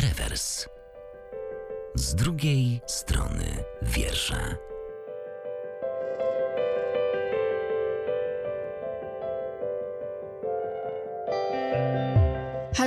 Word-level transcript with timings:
Rewers. 0.00 0.68
Z 1.94 2.14
drugiej 2.14 2.80
strony 2.86 3.64
wiersza. 3.82 4.56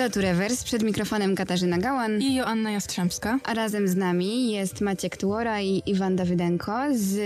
Halo 0.01 0.13
tu 0.13 0.21
Rewers, 0.21 0.63
przed 0.63 0.83
mikrofonem 0.83 1.35
Katarzyna 1.35 1.77
Gałan. 1.77 2.21
I 2.21 2.35
Joanna 2.35 2.71
Jastrzębska. 2.71 3.39
A 3.43 3.53
razem 3.53 3.87
z 3.87 3.95
nami 3.95 4.51
jest 4.51 4.81
Maciek 4.81 5.17
Tułora 5.17 5.61
i 5.61 5.81
Iwan 5.85 6.15
Dawydenko 6.15 6.73
z 6.91 7.19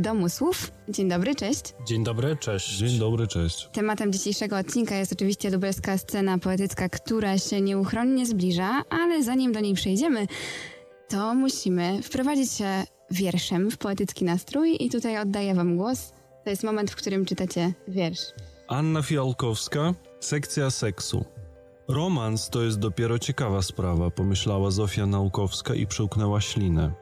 Domu 0.00 0.28
Słów. 0.28 0.70
Dzień 0.88 1.08
dobry, 1.08 1.34
cześć. 1.34 1.62
Dzień 1.86 2.04
dobry, 2.04 2.36
cześć. 2.36 2.78
Dzień 2.78 2.98
dobry, 2.98 3.26
cześć. 3.26 3.68
Tematem 3.72 4.12
dzisiejszego 4.12 4.58
odcinka 4.58 4.96
jest 4.96 5.12
oczywiście 5.12 5.50
lubelska 5.50 5.98
scena 5.98 6.38
poetycka, 6.38 6.88
która 6.88 7.38
się 7.38 7.60
nieuchronnie 7.60 8.26
zbliża, 8.26 8.82
ale 8.90 9.22
zanim 9.22 9.52
do 9.52 9.60
niej 9.60 9.74
przejdziemy, 9.74 10.26
to 11.08 11.34
musimy 11.34 12.02
wprowadzić 12.02 12.52
się 12.52 12.84
wierszem 13.10 13.70
w 13.70 13.78
poetycki 13.78 14.24
nastrój 14.24 14.76
i 14.80 14.90
tutaj 14.90 15.18
oddaję 15.18 15.54
wam 15.54 15.76
głos. 15.76 16.12
To 16.44 16.50
jest 16.50 16.64
moment, 16.64 16.90
w 16.90 16.96
którym 16.96 17.24
czytacie 17.24 17.72
wiersz. 17.88 18.22
Anna 18.68 19.02
Fialkowska, 19.02 19.94
sekcja 20.20 20.70
seksu. 20.70 21.24
Romans 21.88 22.50
to 22.50 22.62
jest 22.62 22.78
dopiero 22.78 23.18
ciekawa 23.18 23.62
sprawa, 23.62 24.10
pomyślała 24.10 24.70
Zofia 24.70 25.06
Naukowska 25.06 25.74
i 25.74 25.86
przełknęła 25.86 26.40
ślinę. 26.40 26.92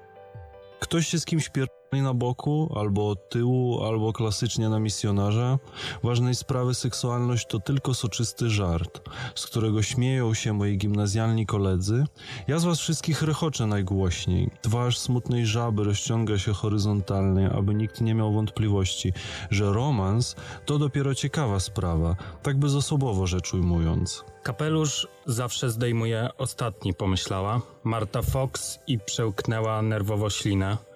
Ktoś 0.80 1.08
się 1.08 1.18
z 1.18 1.24
kimś 1.24 1.48
pierdoli 1.48 1.79
na 1.98 2.14
boku, 2.14 2.72
albo 2.76 3.16
tyłu, 3.16 3.84
albo 3.84 4.12
klasycznie 4.12 4.68
na 4.68 4.80
misjonarza. 4.80 5.58
Ważnej 6.02 6.34
sprawy 6.34 6.74
seksualność 6.74 7.46
to 7.46 7.60
tylko 7.60 7.94
soczysty 7.94 8.50
żart, 8.50 9.00
z 9.34 9.46
którego 9.46 9.82
śmieją 9.82 10.34
się 10.34 10.52
moi 10.52 10.78
gimnazjalni 10.78 11.46
koledzy. 11.46 12.04
Ja 12.48 12.58
z 12.58 12.64
was 12.64 12.78
wszystkich 12.78 13.22
rechoczę 13.22 13.66
najgłośniej. 13.66 14.50
Twarz 14.62 14.98
smutnej 14.98 15.46
żaby 15.46 15.84
rozciąga 15.84 16.38
się 16.38 16.52
horyzontalnie, 16.52 17.50
aby 17.50 17.74
nikt 17.74 18.00
nie 18.00 18.14
miał 18.14 18.32
wątpliwości, 18.32 19.12
że 19.50 19.72
romans 19.72 20.36
to 20.66 20.78
dopiero 20.78 21.14
ciekawa 21.14 21.60
sprawa, 21.60 22.16
tak 22.42 22.58
bezosobowo 22.58 23.26
rzecz 23.26 23.54
ujmując. 23.54 24.24
Kapelusz 24.42 25.08
zawsze 25.26 25.70
zdejmuje 25.70 26.28
ostatni, 26.38 26.94
pomyślała 26.94 27.60
Marta 27.84 28.22
Fox 28.22 28.78
i 28.86 28.98
przełknęła 28.98 29.82
nerwowo 29.82 30.30
ślinę. 30.30 30.89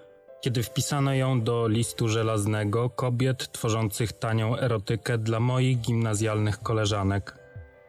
Kiedy 0.44 0.62
wpisano 0.62 1.14
ją 1.14 1.40
do 1.40 1.68
listu 1.68 2.08
żelaznego 2.08 2.90
kobiet 2.90 3.52
tworzących 3.52 4.12
tanią 4.12 4.56
erotykę 4.56 5.18
dla 5.18 5.40
moich 5.40 5.80
gimnazjalnych 5.80 6.58
koleżanek. 6.58 7.38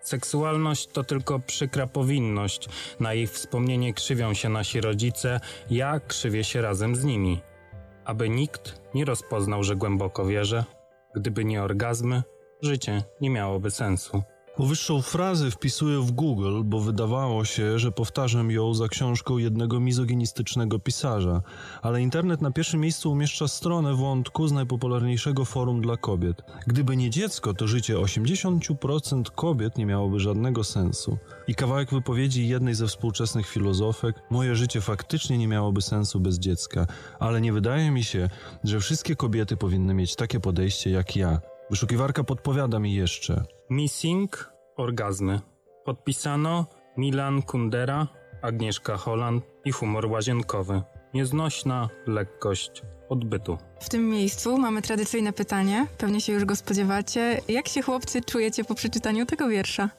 Seksualność 0.02 0.88
to 0.88 1.03
tylko 1.03 1.39
przykra 1.39 1.88
powinność. 1.88 2.70
Na 3.00 3.14
jej 3.14 3.28
wspomnienie 3.28 3.94
krzywią 3.94 4.34
się 4.34 4.50
nasi 4.50 4.81
rodzice, 4.81 5.39
ja 5.70 6.00
krzywię 6.00 6.44
się 6.44 6.62
razem 6.62 6.95
z 6.95 7.03
nimi. 7.03 7.42
Aby 8.06 8.30
nikt 8.30 8.81
nie 8.94 9.06
rozpoznał, 9.06 9.64
że 9.64 9.75
głęboko 9.75 10.25
wierzę, 10.25 10.64
gdyby 11.16 11.45
nie 11.45 11.64
orgazmy, 11.64 12.23
życie 12.62 13.03
nie 13.22 13.30
miałoby 13.30 13.72
sensu. 13.72 14.23
Powyższą 14.58 15.02
frazę 15.02 15.52
wpisuję 15.52 16.00
w 16.00 16.11
Google, 16.11 16.61
bo 16.64 16.80
wydawało 16.80 17.45
się, 17.45 17.80
że 17.80 17.92
powtarzam 17.92 18.52
ją 18.52 18.73
za 18.73 18.88
książką 18.88 19.38
jednego 19.38 19.80
mizoginistycznego 19.80 20.80
pisarza, 20.80 21.42
ale 21.81 22.02
internet 22.02 22.42
na 22.42 22.52
pierwszym 22.52 22.80
miejscu 22.80 23.12
umieszcza 23.12 23.47
stronę 23.47 23.95
wątku 23.95 24.47
z 24.47 24.52
najpopularniejszego 24.52 25.45
forum 25.45 25.81
dla 25.81 25.97
kobiet. 25.97 26.42
Gdyby 26.67 26.97
nie 26.97 27.09
dziecko, 27.09 27.53
to 27.53 27.67
życie 27.67 27.95
80% 27.95 29.23
kobiet 29.36 29.78
nie 29.78 29.86
miałoby 29.86 30.20
żadnego 30.20 30.64
sensu. 30.64 31.17
I 31.47 31.56
kawałek 31.56 31.90
wypowiedzi 31.90 32.47
jednej 32.47 32.75
ze 32.75 32.88
współczesnych 32.88 33.47
filozofek: 33.47 34.16
Moje 34.30 34.56
życie 34.56 34.81
faktycznie 34.81 35.38
nie 35.38 35.47
miałoby 35.47 35.81
sensu 35.81 36.19
bez 36.19 36.40
dziecka, 36.40 36.88
ale 37.19 37.42
nie 37.42 37.53
wydaje 37.53 37.92
mi 37.92 38.03
się, 38.03 38.30
że 38.64 38.80
wszystkie 38.80 39.16
kobiety 39.16 39.58
powinny 39.58 39.94
mieć 39.94 40.16
takie 40.16 40.40
podejście 40.40 40.90
jak 40.90 41.16
ja. 41.16 41.40
Wyszukiwarka 41.69 42.24
podpowiada 42.24 42.79
mi 42.79 42.94
jeszcze. 42.94 43.44
Missing 43.69 44.54
orgazmy. 44.75 45.40
Podpisano 45.86 46.66
Milan 46.97 47.41
Kundera, 47.41 48.08
Agnieszka 48.41 48.97
Holland 48.97 49.44
i 49.66 49.72
humor 49.72 50.06
łazienkowy. 50.06 50.81
Nieznośna 51.13 51.90
lekkość 52.08 52.81
odbytu. 53.09 53.58
W 53.80 53.90
tym 53.90 54.09
miejscu 54.09 54.58
mamy 54.58 54.81
tradycyjne 54.81 55.34
pytanie, 55.34 55.88
pewnie 55.97 56.22
się 56.22 56.34
już 56.34 56.46
go 56.46 56.56
spodziewacie. 56.56 57.41
Jak 57.47 57.68
się 57.68 57.81
chłopcy 57.81 58.22
czujecie 58.22 58.64
po 58.64 58.75
przeczytaniu 58.75 59.25
tego 59.25 59.47
wiersza? 59.47 59.90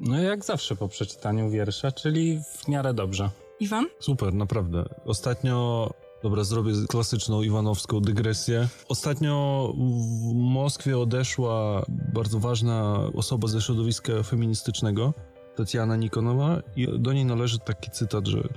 No 0.00 0.18
jak 0.18 0.44
zawsze 0.44 0.76
po 0.76 0.88
przeczytaniu 0.88 1.50
wiersza, 1.50 1.92
czyli 1.92 2.40
w 2.58 2.68
miarę 2.68 2.94
dobrze. 2.94 3.30
Iwan? 3.60 3.86
Super, 4.00 4.34
naprawdę. 4.34 4.84
Ostatnio 5.04 5.90
Dobra, 6.26 6.44
zrobię 6.44 6.72
klasyczną 6.88 7.42
iwanowską 7.42 8.00
dygresję. 8.00 8.68
Ostatnio 8.88 9.72
w 9.76 10.34
Moskwie 10.34 10.98
odeszła 10.98 11.84
bardzo 11.88 12.38
ważna 12.38 13.10
osoba 13.14 13.48
ze 13.48 13.60
środowiska 13.60 14.22
feministycznego, 14.22 15.14
Tatiana 15.56 15.96
Nikonowa, 15.96 16.62
i 16.76 16.98
do 16.98 17.12
niej 17.12 17.24
należy 17.24 17.58
taki 17.58 17.90
cytat, 17.90 18.26
że 18.26 18.48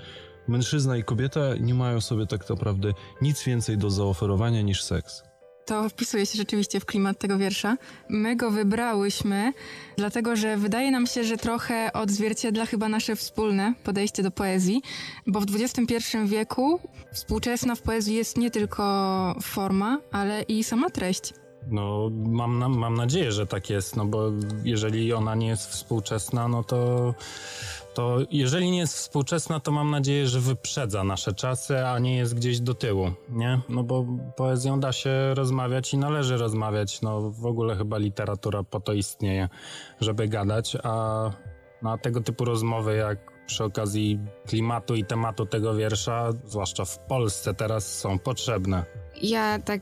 mężczyzna 0.48 0.98
i 0.98 1.04
kobieta 1.04 1.42
nie 1.60 1.74
mają 1.74 2.02
sobie 2.02 2.26
tak 2.26 2.50
naprawdę 2.50 2.94
nic 3.22 3.44
więcej 3.44 3.78
do 3.78 3.90
zaoferowania 3.90 4.62
niż 4.62 4.84
seks 4.84 5.29
to 5.70 5.90
wpisuje 5.90 6.26
się 6.26 6.38
rzeczywiście 6.38 6.80
w 6.80 6.86
klimat 6.86 7.20
tego 7.20 7.38
wiersza. 7.38 7.78
My 8.10 8.36
go 8.36 8.52
wybrałyśmy, 8.52 9.54
dlatego 9.98 10.36
że 10.36 10.58
wydaje 10.58 10.92
nam 10.92 11.08
się, 11.08 11.24
że 11.24 11.38
trochę 11.38 11.94
odzwierciedla 11.94 12.66
chyba 12.66 12.90
nasze 12.90 13.16
wspólne 13.16 13.74
podejście 13.84 14.24
do 14.24 14.32
poezji, 14.32 14.82
bo 15.28 15.40
w 15.40 15.46
XXI 15.56 15.96
wieku 16.26 16.80
współczesna 17.12 17.76
w 17.76 17.82
poezji 17.82 18.16
jest 18.16 18.38
nie 18.38 18.52
tylko 18.52 19.36
forma, 19.42 20.00
ale 20.12 20.42
i 20.42 20.64
sama 20.64 20.90
treść. 20.90 21.34
No, 21.68 22.10
mam, 22.28 22.78
mam 22.78 22.96
nadzieję, 22.96 23.32
że 23.32 23.48
tak 23.48 23.70
jest, 23.70 23.96
no 23.96 24.06
bo 24.06 24.32
jeżeli 24.64 25.14
ona 25.14 25.36
nie 25.36 25.48
jest 25.48 25.70
współczesna, 25.70 26.48
no 26.48 26.64
to 26.64 27.14
to 27.94 28.18
jeżeli 28.32 28.72
nie 28.72 28.78
jest 28.78 28.94
współczesna, 28.94 29.60
to 29.60 29.72
mam 29.72 29.92
nadzieję, 29.92 30.28
że 30.28 30.40
wyprzedza 30.40 31.04
nasze 31.04 31.34
czasy, 31.34 31.86
a 31.86 32.00
nie 32.00 32.18
jest 32.18 32.36
gdzieś 32.36 32.60
do 32.60 32.74
tyłu, 32.74 33.12
nie? 33.30 33.60
No 33.70 33.84
bo 33.84 34.06
poezją 34.36 34.80
da 34.80 34.92
się 34.92 35.34
rozmawiać 35.34 35.94
i 35.94 35.98
należy 35.98 36.38
rozmawiać, 36.38 37.02
no 37.02 37.32
w 37.32 37.46
ogóle 37.46 37.76
chyba 37.76 37.98
literatura 37.98 38.64
po 38.64 38.80
to 38.80 38.94
istnieje, 38.94 39.50
żeby 40.02 40.28
gadać, 40.28 40.78
a 40.84 41.32
na 41.82 41.98
tego 41.98 42.22
typu 42.22 42.46
rozmowy 42.46 42.96
jak 42.96 43.32
przy 43.46 43.64
okazji 43.64 44.20
klimatu 44.48 44.96
i 44.96 45.06
tematu 45.06 45.46
tego 45.46 45.76
wiersza, 45.76 46.30
zwłaszcza 46.46 46.86
w 46.86 47.00
Polsce 47.00 47.54
teraz 47.54 47.98
są 47.98 48.20
potrzebne. 48.20 48.86
Ja 49.22 49.60
tak 49.60 49.82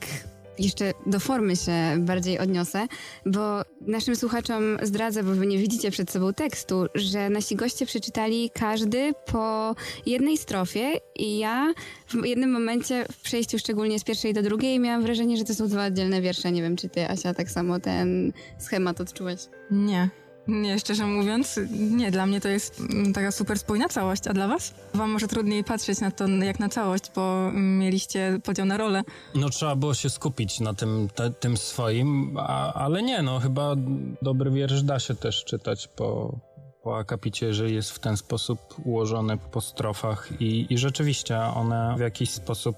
jeszcze 0.59 0.94
do 1.06 1.19
formy 1.19 1.56
się 1.56 1.72
bardziej 2.00 2.40
odniosę, 2.40 2.88
bo 3.25 3.62
naszym 3.81 4.16
słuchaczom 4.16 4.63
zdradzę, 4.81 5.23
bo 5.23 5.31
wy 5.31 5.47
nie 5.47 5.57
widzicie 5.57 5.91
przed 5.91 6.12
sobą 6.12 6.34
tekstu, 6.34 6.85
że 6.95 7.29
nasi 7.29 7.56
goście 7.56 7.85
przeczytali 7.85 8.50
każdy 8.53 9.13
po 9.31 9.75
jednej 10.06 10.38
strofie 10.38 10.91
i 11.16 11.38
ja 11.38 11.73
w 12.07 12.25
jednym 12.25 12.51
momencie 12.51 13.06
w 13.12 13.22
przejściu 13.22 13.59
szczególnie 13.59 14.00
z 14.00 14.03
pierwszej 14.03 14.34
do 14.34 14.41
drugiej 14.41 14.79
miałam 14.79 15.01
wrażenie, 15.01 15.38
że 15.38 15.44
to 15.44 15.56
są 15.56 15.67
dwa 15.67 15.85
oddzielne 15.85 16.22
wiersze. 16.22 16.51
Nie 16.51 16.62
wiem, 16.62 16.75
czy 16.75 16.90
ty, 16.90 17.09
Asia, 17.09 17.34
tak 17.34 17.51
samo 17.51 17.79
ten 17.79 18.34
schemat 18.57 19.01
odczułeś? 19.01 19.40
Nie. 19.72 20.09
Nie, 20.47 20.80
szczerze 20.80 21.06
mówiąc, 21.06 21.59
nie, 21.72 22.12
dla 22.12 22.25
mnie 22.25 22.41
to 22.41 22.47
jest 22.47 22.80
mm, 22.80 23.13
taka 23.13 23.31
super 23.31 23.59
spójna 23.59 23.90
całość, 23.90 24.28
a 24.28 24.34
dla 24.34 24.47
was? 24.47 24.74
Wam 24.94 25.12
może 25.12 25.28
trudniej 25.28 25.63
patrzeć 25.63 26.00
na 26.00 26.12
to 26.12 26.28
jak 26.28 26.59
na 26.59 26.69
całość, 26.69 27.12
bo 27.16 27.52
mieliście 27.53 28.40
podział 28.44 28.66
na 28.66 28.78
rolę. 28.78 29.03
No 29.35 29.50
trzeba 29.50 29.75
było 29.75 29.94
się 29.94 30.09
skupić 30.09 30.59
na 30.59 30.74
tym, 30.74 31.09
te, 31.16 31.31
tym 31.31 31.58
swoim, 31.58 32.38
a, 32.40 32.74
ale 32.74 33.03
nie, 33.03 33.22
no 33.22 33.40
chyba 33.40 33.75
dobry 34.22 34.52
wiersz 34.52 34.84
da 34.84 35.00
się 35.00 35.16
też 35.16 35.44
czytać 35.44 35.88
po, 35.88 36.40
po 36.88 36.98
akapicie, 36.98 37.46
jeżeli 37.46 37.75
jest 37.75 37.92
w 37.92 38.00
ten 38.00 38.18
sposób 38.18 38.59
ułożony 38.84 39.38
po 39.38 39.62
strofach 39.62 40.29
i, 40.40 40.67
i 40.70 40.78
rzeczywiście 40.78 41.38
one 41.38 41.96
w 41.97 42.00
jakiś 42.00 42.29
sposób 42.29 42.76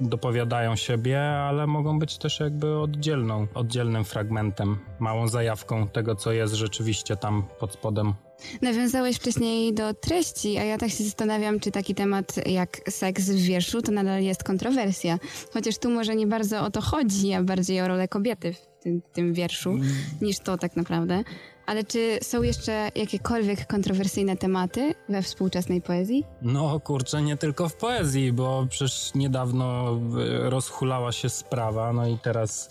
dopowiadają 0.00 0.76
siebie, 0.76 1.20
ale 1.22 1.66
mogą 1.66 1.98
być 1.98 2.18
też 2.18 2.40
jakby 2.40 2.78
oddzielną, 2.78 3.46
oddzielnym 3.54 4.04
fragmentem, 4.04 4.78
małą 4.98 5.28
zajawką 5.28 5.88
tego, 5.88 6.16
co 6.16 6.32
jest 6.32 6.54
rzeczywiście 6.54 7.16
tam 7.16 7.44
pod 7.58 7.72
spodem. 7.72 8.14
Nawiązałeś 8.62 9.16
wcześniej 9.16 9.74
do 9.74 9.94
treści, 9.94 10.58
a 10.58 10.64
ja 10.64 10.78
tak 10.78 10.90
się 10.90 11.04
zastanawiam, 11.04 11.60
czy 11.60 11.70
taki 11.70 11.94
temat 11.94 12.46
jak 12.46 12.80
seks 12.90 13.30
w 13.30 13.40
wierszu 13.40 13.82
to 13.82 13.92
nadal 13.92 14.22
jest 14.22 14.44
kontrowersja. 14.44 15.18
Chociaż 15.52 15.78
tu 15.78 15.90
może 15.90 16.16
nie 16.16 16.26
bardzo 16.26 16.60
o 16.60 16.70
to 16.70 16.80
chodzi, 16.80 17.32
a 17.32 17.42
bardziej 17.42 17.80
o 17.80 17.88
rolę 17.88 18.08
kobiety 18.08 18.52
w 18.52 18.82
tym, 18.82 19.02
tym 19.12 19.34
wierszu, 19.34 19.70
mm. 19.70 19.88
niż 20.22 20.38
to 20.38 20.58
tak 20.58 20.76
naprawdę. 20.76 21.24
Ale 21.68 21.84
czy 21.84 22.18
są 22.22 22.42
jeszcze 22.42 22.88
jakiekolwiek 22.94 23.66
kontrowersyjne 23.66 24.36
tematy 24.36 24.94
we 25.08 25.22
współczesnej 25.22 25.82
poezji? 25.82 26.24
No 26.42 26.80
kurczę, 26.80 27.22
nie 27.22 27.36
tylko 27.36 27.68
w 27.68 27.74
poezji, 27.74 28.32
bo 28.32 28.66
przecież 28.70 29.14
niedawno 29.14 29.90
e, 29.92 30.50
rozhulała 30.50 31.12
się 31.12 31.28
sprawa, 31.28 31.92
no 31.92 32.06
i 32.06 32.18
teraz 32.18 32.70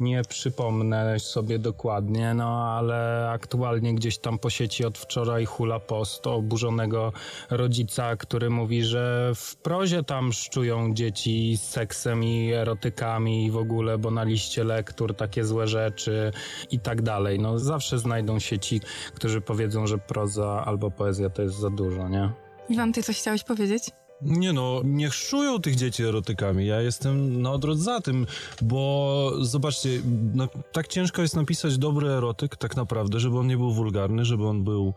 nie 0.00 0.22
przypomnę 0.28 1.20
sobie 1.20 1.58
dokładnie, 1.58 2.34
no 2.34 2.64
ale 2.64 3.28
aktualnie 3.30 3.94
gdzieś 3.94 4.18
tam 4.18 4.38
po 4.38 4.50
sieci 4.50 4.84
od 4.84 4.98
wczoraj 4.98 5.44
hula 5.44 5.80
post 5.80 6.26
oburzonego 6.26 7.12
rodzica, 7.50 8.16
który 8.16 8.50
mówi, 8.50 8.84
że 8.84 9.32
w 9.34 9.56
prozie 9.56 10.02
tam 10.02 10.32
szczują 10.32 10.94
dzieci 10.94 11.56
z 11.56 11.62
seksem 11.62 12.24
i 12.24 12.52
erotykami 12.52 13.46
i 13.46 13.50
w 13.50 13.56
ogóle, 13.56 13.98
bo 13.98 14.10
na 14.10 14.24
liście 14.24 14.64
lektur 14.64 15.14
takie 15.14 15.44
złe 15.44 15.68
rzeczy 15.68 16.32
i 16.70 16.80
tak 16.80 17.02
dalej. 17.02 17.38
No 17.38 17.58
zawsze 17.58 17.98
znajdą 17.98 18.38
się 18.38 18.58
ci, 18.58 18.80
którzy 19.14 19.40
powiedzą, 19.40 19.86
że 19.86 19.98
proza 19.98 20.64
albo 20.66 20.90
poezja 20.90 21.30
to 21.30 21.42
jest 21.42 21.54
za 21.56 21.70
dużo, 21.70 22.08
nie? 22.08 22.32
Iwan, 22.68 22.92
ty 22.92 23.02
coś 23.02 23.18
chciałeś 23.18 23.44
powiedzieć? 23.44 23.90
Nie 24.22 24.52
no, 24.52 24.80
niech 24.84 25.14
szują 25.14 25.58
tych 25.60 25.76
dzieci 25.76 26.04
erotykami. 26.04 26.66
Ja 26.66 26.80
jestem 26.80 27.42
na 27.42 27.52
odwrót 27.52 27.78
za 27.78 28.00
tym, 28.00 28.26
bo 28.62 29.32
zobaczcie, 29.40 29.88
no, 30.34 30.48
tak 30.72 30.88
ciężko 30.88 31.22
jest 31.22 31.36
napisać 31.36 31.78
dobry 31.78 32.08
erotyk, 32.08 32.56
tak 32.56 32.76
naprawdę, 32.76 33.20
żeby 33.20 33.38
on 33.38 33.46
nie 33.46 33.56
był 33.56 33.72
wulgarny, 33.72 34.24
żeby 34.24 34.46
on 34.46 34.64
był 34.64 34.94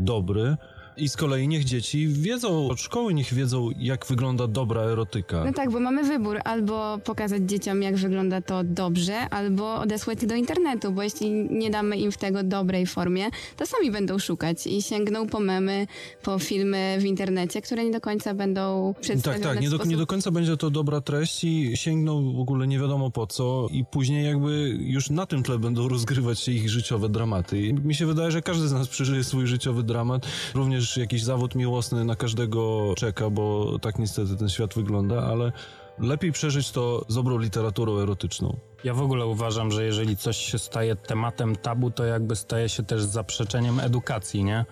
dobry. 0.00 0.56
I 0.96 1.08
z 1.08 1.16
kolei 1.16 1.48
niech 1.48 1.64
dzieci 1.64 2.08
wiedzą, 2.08 2.68
od 2.68 2.80
szkoły 2.80 3.14
niech 3.14 3.34
wiedzą, 3.34 3.70
jak 3.78 4.06
wygląda 4.06 4.46
dobra 4.46 4.80
erotyka. 4.82 5.44
No 5.44 5.52
tak, 5.52 5.70
bo 5.70 5.80
mamy 5.80 6.04
wybór 6.04 6.40
albo 6.44 6.98
pokazać 7.04 7.42
dzieciom, 7.42 7.82
jak 7.82 7.96
wygląda 7.96 8.40
to 8.40 8.64
dobrze, 8.64 9.28
albo 9.30 9.74
odesłać 9.74 10.26
do 10.26 10.34
internetu, 10.34 10.92
bo 10.92 11.02
jeśli 11.02 11.30
nie 11.50 11.70
damy 11.70 11.96
im 11.96 12.12
w 12.12 12.16
tego 12.16 12.42
dobrej 12.42 12.86
formie, 12.86 13.28
to 13.56 13.66
sami 13.66 13.90
będą 13.90 14.18
szukać 14.18 14.66
i 14.66 14.82
sięgną 14.82 15.26
po 15.26 15.40
memy, 15.40 15.86
po 16.22 16.38
filmy 16.38 16.96
w 17.00 17.04
internecie, 17.04 17.62
które 17.62 17.84
nie 17.84 17.90
do 17.90 18.00
końca 18.00 18.34
będą 18.34 18.94
Tak, 18.94 19.02
przedstawione 19.02 19.44
tak, 19.44 19.60
nie 19.60 19.68
w 19.68 19.78
do, 19.78 19.84
nie 19.84 19.96
do 19.96 20.06
końca 20.06 20.30
będzie 20.30 20.56
to 20.56 20.70
dobra 20.70 21.00
treść 21.00 21.44
i 21.44 21.76
sięgną 21.76 22.32
w 22.32 22.40
ogóle 22.40 22.66
nie 22.66 22.78
wiadomo 22.78 23.10
po 23.10 23.26
co 23.26 23.66
i 23.70 23.84
później 23.84 24.26
jakby 24.26 24.78
już 24.80 25.10
na 25.10 25.26
tym 25.26 25.42
tle 25.42 25.58
będą 25.58 25.88
rozgrywać 25.88 26.40
się 26.40 26.52
ich 26.52 26.70
życiowe 26.70 27.08
dramaty. 27.08 27.62
I 27.62 27.74
mi 27.74 27.94
się 27.94 28.06
wydaje, 28.06 28.30
że 28.30 28.42
każdy 28.42 28.68
z 28.68 28.72
nas 28.72 28.88
przeżyje 28.88 29.24
swój 29.24 29.46
życiowy 29.46 29.82
dramat, 29.82 30.26
również 30.54 30.81
jakiś 30.96 31.22
zawód 31.22 31.54
miłosny 31.54 32.04
na 32.04 32.16
każdego 32.16 32.94
czeka, 32.96 33.30
bo 33.30 33.78
tak 33.78 33.98
niestety 33.98 34.36
ten 34.36 34.48
świat 34.48 34.74
wygląda, 34.74 35.22
ale 35.22 35.52
lepiej 35.98 36.32
przeżyć 36.32 36.70
to 36.70 37.04
z 37.08 37.14
dobrą 37.14 37.38
literaturą 37.38 37.98
erotyczną. 37.98 38.56
Ja 38.84 38.94
w 38.94 39.02
ogóle 39.02 39.26
uważam, 39.26 39.70
że 39.70 39.84
jeżeli 39.84 40.16
coś 40.16 40.36
się 40.36 40.58
staje 40.58 40.96
tematem 40.96 41.56
tabu, 41.56 41.90
to 41.90 42.04
jakby 42.04 42.36
staje 42.36 42.68
się 42.68 42.82
też 42.82 43.02
zaprzeczeniem 43.02 43.80
edukacji, 43.80 44.44
nie? 44.44 44.64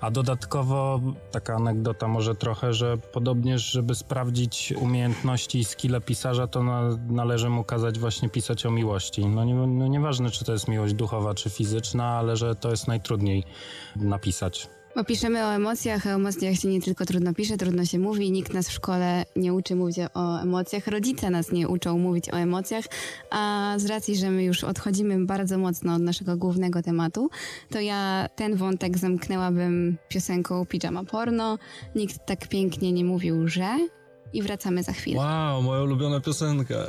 A 0.00 0.10
dodatkowo 0.10 1.00
taka 1.30 1.54
anegdota 1.54 2.08
może 2.08 2.34
trochę, 2.34 2.74
że 2.74 2.98
podobnież, 2.98 3.62
żeby 3.62 3.94
sprawdzić 3.94 4.74
umiejętności 4.80 5.58
i 5.58 5.64
skille 5.64 6.00
pisarza, 6.00 6.46
to 6.46 6.62
na, 6.62 6.98
należy 7.08 7.48
mu 7.48 7.64
kazać 7.64 7.98
właśnie 7.98 8.28
pisać 8.28 8.66
o 8.66 8.70
miłości. 8.70 9.26
No, 9.26 9.44
nie, 9.44 9.54
no 9.54 9.86
nieważne, 9.86 10.30
czy 10.30 10.44
to 10.44 10.52
jest 10.52 10.68
miłość 10.68 10.94
duchowa, 10.94 11.34
czy 11.34 11.50
fizyczna, 11.50 12.04
ale 12.04 12.36
że 12.36 12.54
to 12.54 12.70
jest 12.70 12.88
najtrudniej 12.88 13.44
napisać. 13.96 14.68
Bo 14.98 15.04
piszemy 15.04 15.46
o 15.46 15.54
emocjach, 15.54 16.06
a 16.06 16.10
o 16.10 16.14
emocjach 16.14 16.54
się 16.54 16.68
nie 16.68 16.80
tylko 16.80 17.06
trudno 17.06 17.34
pisze, 17.34 17.56
trudno 17.56 17.84
się 17.84 17.98
mówi. 17.98 18.30
Nikt 18.30 18.54
nas 18.54 18.68
w 18.68 18.72
szkole 18.72 19.24
nie 19.36 19.54
uczy 19.54 19.76
mówić 19.76 19.98
o 20.14 20.42
emocjach, 20.42 20.86
rodzice 20.86 21.30
nas 21.30 21.52
nie 21.52 21.68
uczą 21.68 21.98
mówić 21.98 22.32
o 22.32 22.36
emocjach, 22.36 22.84
a 23.30 23.74
z 23.76 23.86
racji, 23.86 24.16
że 24.16 24.30
my 24.30 24.44
już 24.44 24.64
odchodzimy 24.64 25.26
bardzo 25.26 25.58
mocno 25.58 25.94
od 25.94 26.02
naszego 26.02 26.36
głównego 26.36 26.82
tematu, 26.82 27.30
to 27.70 27.80
ja 27.80 28.28
ten 28.36 28.56
wątek 28.56 28.98
zamknęłabym 28.98 29.96
piosenką 30.08 30.66
Pijama 30.66 31.04
Porno. 31.04 31.58
Nikt 31.94 32.26
tak 32.26 32.48
pięknie 32.48 32.92
nie 32.92 33.04
mówił, 33.04 33.48
że... 33.48 33.97
I 34.32 34.42
wracamy 34.42 34.82
za 34.82 34.92
chwilę. 34.92 35.18
Wow, 35.18 35.62
moja 35.62 35.82
ulubiona 35.82 36.20
piosenka. 36.20 36.74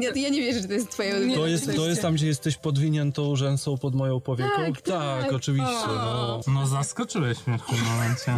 Ja, 0.00 0.10
ja 0.14 0.28
nie 0.28 0.40
wierzę, 0.40 0.62
że 0.62 0.68
to 0.68 0.74
jest 0.74 0.90
twoja 0.90 1.16
ulubiona 1.16 1.36
To 1.36 1.46
jest, 1.46 1.76
to 1.76 1.88
jest 1.88 2.02
tam, 2.02 2.14
gdzie 2.14 2.26
jesteś 2.26 2.56
podwiniętą 2.56 3.36
rzęsą 3.36 3.78
pod 3.78 3.94
moją 3.94 4.20
powieką? 4.20 4.50
Tak, 4.72 4.80
tak. 4.82 5.32
oczywiście. 5.32 5.86
No, 5.86 6.40
No 6.46 6.66
zaskoczyłeś 6.66 7.46
mnie 7.46 7.58
w 7.58 7.66
tym 7.66 7.84
momencie. 7.84 8.36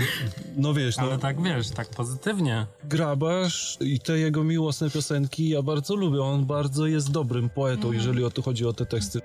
no 0.56 0.74
wiesz, 0.74 0.96
no, 0.96 1.02
Ale 1.02 1.18
tak 1.18 1.42
wiesz, 1.42 1.70
tak 1.70 1.88
pozytywnie. 1.88 2.66
Grabarz 2.84 3.78
i 3.80 4.00
te 4.00 4.18
jego 4.18 4.44
miłosne 4.44 4.90
piosenki 4.90 5.48
ja 5.48 5.62
bardzo 5.62 5.94
lubię. 5.94 6.22
On 6.22 6.46
bardzo 6.46 6.86
jest 6.86 7.10
dobrym 7.10 7.48
poetą, 7.50 7.92
jeżeli 7.92 8.24
o 8.24 8.30
to 8.30 8.42
chodzi 8.42 8.66
o 8.66 8.72
te 8.72 8.86
teksty. 8.86 9.20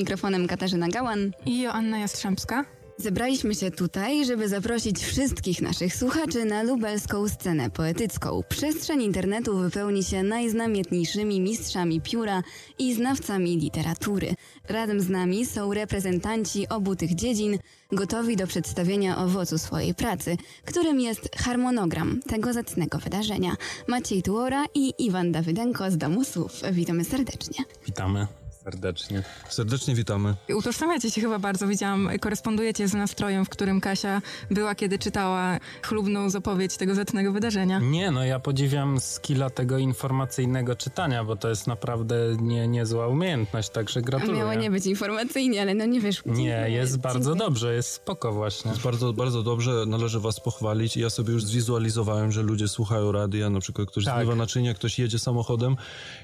Mikrofonem 0.00 0.48
Katarzyna 0.48 0.88
Gałan. 0.88 1.32
I 1.46 1.60
Joanna 1.60 1.98
Jastrzębska. 1.98 2.64
Zebraliśmy 2.96 3.54
się 3.54 3.70
tutaj, 3.70 4.24
żeby 4.24 4.48
zaprosić 4.48 4.98
wszystkich 5.04 5.62
naszych 5.62 5.96
słuchaczy 5.96 6.44
na 6.44 6.62
lubelską 6.62 7.28
scenę 7.28 7.70
poetycką. 7.70 8.42
Przestrzeń 8.48 9.02
internetu 9.02 9.58
wypełni 9.58 10.04
się 10.04 10.22
najznamietniejszymi 10.22 11.40
mistrzami 11.40 12.00
pióra 12.00 12.42
i 12.78 12.94
znawcami 12.94 13.56
literatury. 13.58 14.34
Razem 14.68 15.00
z 15.00 15.08
nami 15.08 15.46
są 15.46 15.74
reprezentanci 15.74 16.68
obu 16.68 16.96
tych 16.96 17.14
dziedzin, 17.14 17.58
gotowi 17.92 18.36
do 18.36 18.46
przedstawienia 18.46 19.18
owocu 19.18 19.58
swojej 19.58 19.94
pracy, 19.94 20.36
którym 20.64 21.00
jest 21.00 21.36
harmonogram 21.36 22.20
tego 22.22 22.52
zacnego 22.52 22.98
wydarzenia. 22.98 23.56
Maciej 23.86 24.22
Tuora 24.22 24.64
i 24.74 24.92
Iwan 24.98 25.32
Dawydenko 25.32 25.90
z 25.90 25.96
Domu 25.96 26.24
Słów. 26.24 26.52
Witamy 26.72 27.04
serdecznie. 27.04 27.64
Witamy 27.86 28.39
serdecznie. 28.70 29.22
Serdecznie 29.48 29.94
witamy. 29.94 30.34
Utożsamiacie 30.56 31.10
się 31.10 31.20
chyba 31.20 31.38
bardzo, 31.38 31.66
widziałam, 31.66 32.10
korespondujecie 32.20 32.88
z 32.88 32.94
nastrojem, 32.94 33.44
w 33.44 33.48
którym 33.48 33.80
Kasia 33.80 34.22
była, 34.50 34.74
kiedy 34.74 34.98
czytała 34.98 35.58
chlubną 35.82 36.30
zapowiedź 36.30 36.76
tego 36.76 36.94
zacnego 36.94 37.32
wydarzenia. 37.32 37.78
Nie, 37.78 38.10
no 38.10 38.24
ja 38.24 38.40
podziwiam 38.40 39.00
skilla 39.00 39.50
tego 39.50 39.78
informacyjnego 39.78 40.76
czytania, 40.76 41.24
bo 41.24 41.36
to 41.36 41.48
jest 41.48 41.66
naprawdę 41.66 42.14
nie, 42.40 42.68
niezła 42.68 43.08
umiejętność, 43.08 43.70
także 43.70 44.02
gratuluję. 44.02 44.38
miało 44.38 44.54
nie 44.54 44.70
być 44.70 44.86
informacyjnie, 44.86 45.62
ale 45.62 45.74
no 45.74 45.84
nie 45.86 46.00
wiesz. 46.00 46.22
Nie, 46.26 46.66
jest 46.68 46.98
bardzo 46.98 47.34
dobrze, 47.34 47.74
jest 47.74 47.92
spoko 47.92 48.32
właśnie. 48.32 48.70
Jest 48.70 48.82
bardzo, 48.82 49.12
bardzo 49.12 49.42
dobrze, 49.42 49.84
należy 49.86 50.20
was 50.20 50.40
pochwalić. 50.40 50.96
Ja 50.96 51.10
sobie 51.10 51.32
już 51.32 51.44
zwizualizowałem, 51.44 52.32
że 52.32 52.42
ludzie 52.42 52.68
słuchają 52.68 53.12
radia, 53.12 53.50
na 53.50 53.60
przykład 53.60 53.88
ktoś 53.90 54.04
Tak. 54.04 54.14
zmywa 54.16 54.34
naczynia, 54.34 54.74
ktoś 54.74 54.98
jedzie 54.98 55.18
samochodem 55.18 55.76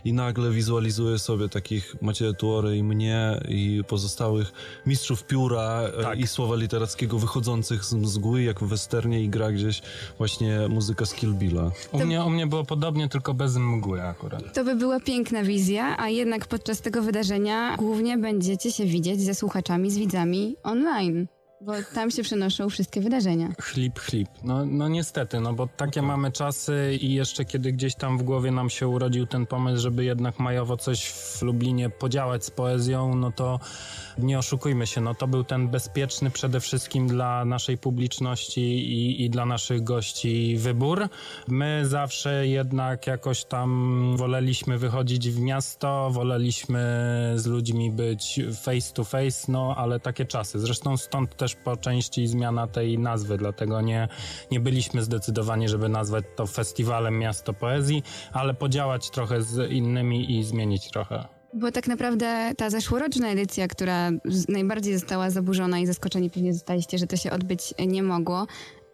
i 0.05 0.12
nagle 0.12 0.50
wizualizuje 0.50 1.19
sobie 1.19 1.49
takich 1.49 1.97
Macieja 2.03 2.33
Tuory 2.37 2.76
i 2.76 2.83
mnie 2.83 3.40
i 3.49 3.83
pozostałych 3.88 4.52
mistrzów 4.87 5.25
pióra 5.25 5.81
e, 5.99 6.02
Tak. 6.02 6.19
i 6.19 6.26
słowa 6.26 6.57
literackiego 6.57 7.19
wychodzących 7.19 7.85
z 7.85 7.95
mgły, 7.95 8.43
jak 8.43 8.61
w 8.61 8.66
westernie 8.69 9.23
i 9.23 9.28
gra 9.28 9.52
gdzieś 9.52 9.83
właśnie 10.19 10.61
muzyka 10.69 11.07
z 11.07 11.14
Kill 11.14 11.35
Billa. 11.35 11.71
U 11.93 11.99
mnie, 12.05 12.25
u 12.25 12.31
mnie 12.31 12.47
było 12.47 12.64
podobnie, 12.64 13.09
tylko 13.09 13.35
bez 13.35 13.57
mgły 13.57 14.02
akurat. 14.02 14.55
To 14.55 14.64
by 14.64 14.75
była 14.76 15.00
piękna 15.00 15.43
wizja, 15.43 15.97
a 15.99 16.09
jednak 16.09 16.47
podczas 16.47 16.81
tego 16.81 17.02
wydarzenia 17.02 17.76
głównie 17.76 18.19
będziecie 18.19 18.73
się 18.73 18.85
widzieć 18.85 19.21
ze 19.21 19.35
słuchaczami, 19.35 19.90
z 19.90 19.99
widzami 19.99 20.57
online. 20.62 21.26
Bo 21.61 21.73
tam 21.95 22.11
się 22.11 22.23
przenoszą 22.23 22.69
wszystkie 22.69 23.01
wydarzenia. 23.01 23.49
Chlip, 23.61 23.99
chlip. 23.99 24.29
No, 24.45 24.67
no 24.67 24.89
niestety, 24.89 25.41
no 25.41 25.53
bo 25.53 25.67
takie 25.67 26.03
mamy 26.03 26.33
czasy 26.33 26.99
i 27.01 27.15
jeszcze 27.15 27.45
kiedy 27.45 27.73
gdzieś 27.73 27.95
tam 27.95 28.19
w 28.19 28.23
głowie 28.23 28.51
nam 28.51 28.71
się 28.71 28.89
urodził 28.89 29.27
ten 29.27 29.47
pomysł, 29.47 29.83
żeby 29.83 30.05
jednak 30.05 30.39
majowo 30.39 30.77
coś 30.77 31.07
w 31.09 31.43
Lublinie 31.43 31.91
podziałać 31.91 32.45
z 32.45 32.51
poezją, 32.51 33.15
no 33.15 33.33
to 33.33 33.61
nie 34.19 34.39
oszukujmy 34.39 34.87
się, 34.87 35.01
no 35.01 35.15
to 35.15 35.27
był 35.27 35.45
ten 35.45 35.69
bezpieczny 35.69 36.31
przede 36.31 36.61
wszystkim 36.61 37.07
dla 37.07 37.45
naszej 37.45 37.79
publiczności 37.79 38.61
i, 38.61 39.25
i 39.25 39.31
dla 39.31 39.47
naszych 39.47 39.85
gości 39.85 40.57
wybór. 40.59 41.09
My 41.49 41.83
zawsze 41.85 42.47
jednak 42.47 43.07
jakoś 43.07 43.45
tam 43.45 44.17
woleliśmy 44.17 44.79
wychodzić 44.79 45.31
w 45.31 45.41
miasto, 45.41 46.11
woleliśmy 46.13 46.83
z 47.37 47.47
ludźmi 47.47 47.91
być 47.91 48.41
face 48.63 48.93
to 48.95 49.05
face, 49.05 49.53
no 49.53 49.75
ale 49.77 50.01
takie 50.01 50.25
czasy. 50.25 50.59
Zresztą 50.59 50.97
stąd 50.97 51.37
też 51.37 51.46
po 51.55 51.76
części 51.76 52.26
zmiana 52.26 52.67
tej 52.67 52.99
nazwy, 52.99 53.38
dlatego 53.38 53.81
nie, 53.81 54.09
nie 54.50 54.61
byliśmy 54.61 55.03
zdecydowani, 55.03 55.69
żeby 55.69 55.88
nazwać 55.88 56.25
to 56.37 56.47
festiwalem 56.47 57.19
Miasto 57.19 57.53
Poezji, 57.53 58.03
ale 58.33 58.55
podziałać 58.55 59.11
trochę 59.11 59.43
z 59.43 59.71
innymi 59.71 60.38
i 60.38 60.45
zmienić 60.45 60.91
trochę. 60.91 61.37
Bo 61.55 61.73
tak 61.73 61.87
naprawdę 61.87 62.53
ta 62.57 62.71
zeszłoroczna 62.71 63.29
edycja, 63.29 63.69
która 63.69 64.11
najbardziej 64.49 64.95
została 64.95 65.31
zaburzona 65.31 65.79
i 65.79 65.87
zaskoczeni 65.87 66.31
pewnie 66.31 66.55
zostaliście, 66.55 66.99
że 66.99 67.07
to 67.07 67.17
się 67.17 67.31
odbyć 67.31 67.75
nie 67.87 68.03
mogło, 68.03 68.47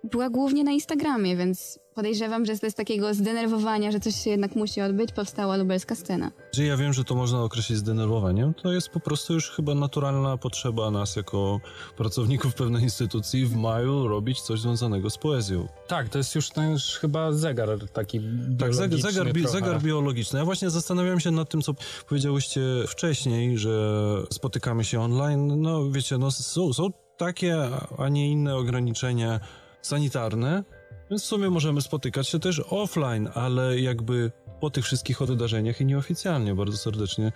była 0.04 0.30
głównie 0.30 0.64
na 0.64 0.70
Instagramie, 0.70 1.36
więc 1.36 1.78
podejrzewam, 1.94 2.46
że 2.46 2.56
z 2.56 2.74
takiego 2.74 3.14
zdenerwowania, 3.14 3.92
że 3.92 4.00
coś 4.00 4.14
się 4.16 4.30
jednak 4.30 4.56
musi 4.56 4.80
odbyć, 4.80 5.12
powstała 5.12 5.56
lubelska 5.56 5.94
scena. 5.94 6.30
Że 6.52 6.64
ja 6.64 6.76
wiem, 6.76 6.92
że 6.92 7.04
to 7.04 7.14
można 7.14 7.42
określić 7.42 7.78
zdenerwowaniem. 7.78 8.54
To 8.54 8.72
jest 8.72 8.88
po 8.88 9.00
prostu 9.00 9.34
już 9.34 9.50
chyba 9.50 9.74
naturalna 9.74 10.36
potrzeba 10.36 10.90
nas 10.90 11.16
jako 11.16 11.60
pracowników 11.96 12.54
pewnej 12.54 12.82
instytucji 12.82 13.46
w 13.46 13.56
maju 13.56 14.08
robić 14.08 14.40
coś 14.40 14.60
związanego 14.60 15.10
z 15.10 15.18
poezją. 15.18 15.68
Tak, 15.88 16.08
to 16.08 16.18
jest 16.18 16.34
już 16.34 16.50
ten 16.50 16.70
już 16.70 16.82
chyba 16.84 17.32
zegar 17.32 17.68
taki 17.92 18.20
Tak, 18.58 18.74
zegar, 18.74 18.88
biologiczny 18.98 19.12
zegar, 19.12 19.32
bi- 19.32 19.48
zegar 19.48 19.82
biologiczny. 19.82 20.38
Ja 20.38 20.44
właśnie 20.44 20.70
zastanawiam 20.70 21.20
się 21.20 21.30
nad 21.30 21.50
tym, 21.50 21.62
co 21.62 21.74
powiedziałyście 22.08 22.60
wcześniej, 22.88 23.58
że 23.58 24.02
spotykamy 24.30 24.84
się 24.84 25.00
online. 25.00 25.60
No 25.62 25.90
wiecie, 25.90 26.18
no 26.18 26.30
są, 26.30 26.72
są 26.72 26.90
takie, 27.16 27.56
a 27.98 28.08
nie 28.08 28.30
inne 28.30 28.56
ograniczenia 28.56 29.40
sanitarne, 29.82 30.64
więc 31.12 31.22
w 31.22 31.26
sumie 31.26 31.50
możemy 31.50 31.82
spotykać 31.82 32.28
się 32.28 32.38
też 32.38 32.62
offline, 32.70 33.28
ale 33.34 33.80
jakby 33.80 34.32
po 34.60 34.70
tych 34.70 34.84
wszystkich 34.84 35.18
wydarzeniach 35.22 35.80
i 35.80 35.86
nieoficjalnie. 35.86 36.54
Bardzo 36.54 36.76
serdecznie 36.76 37.32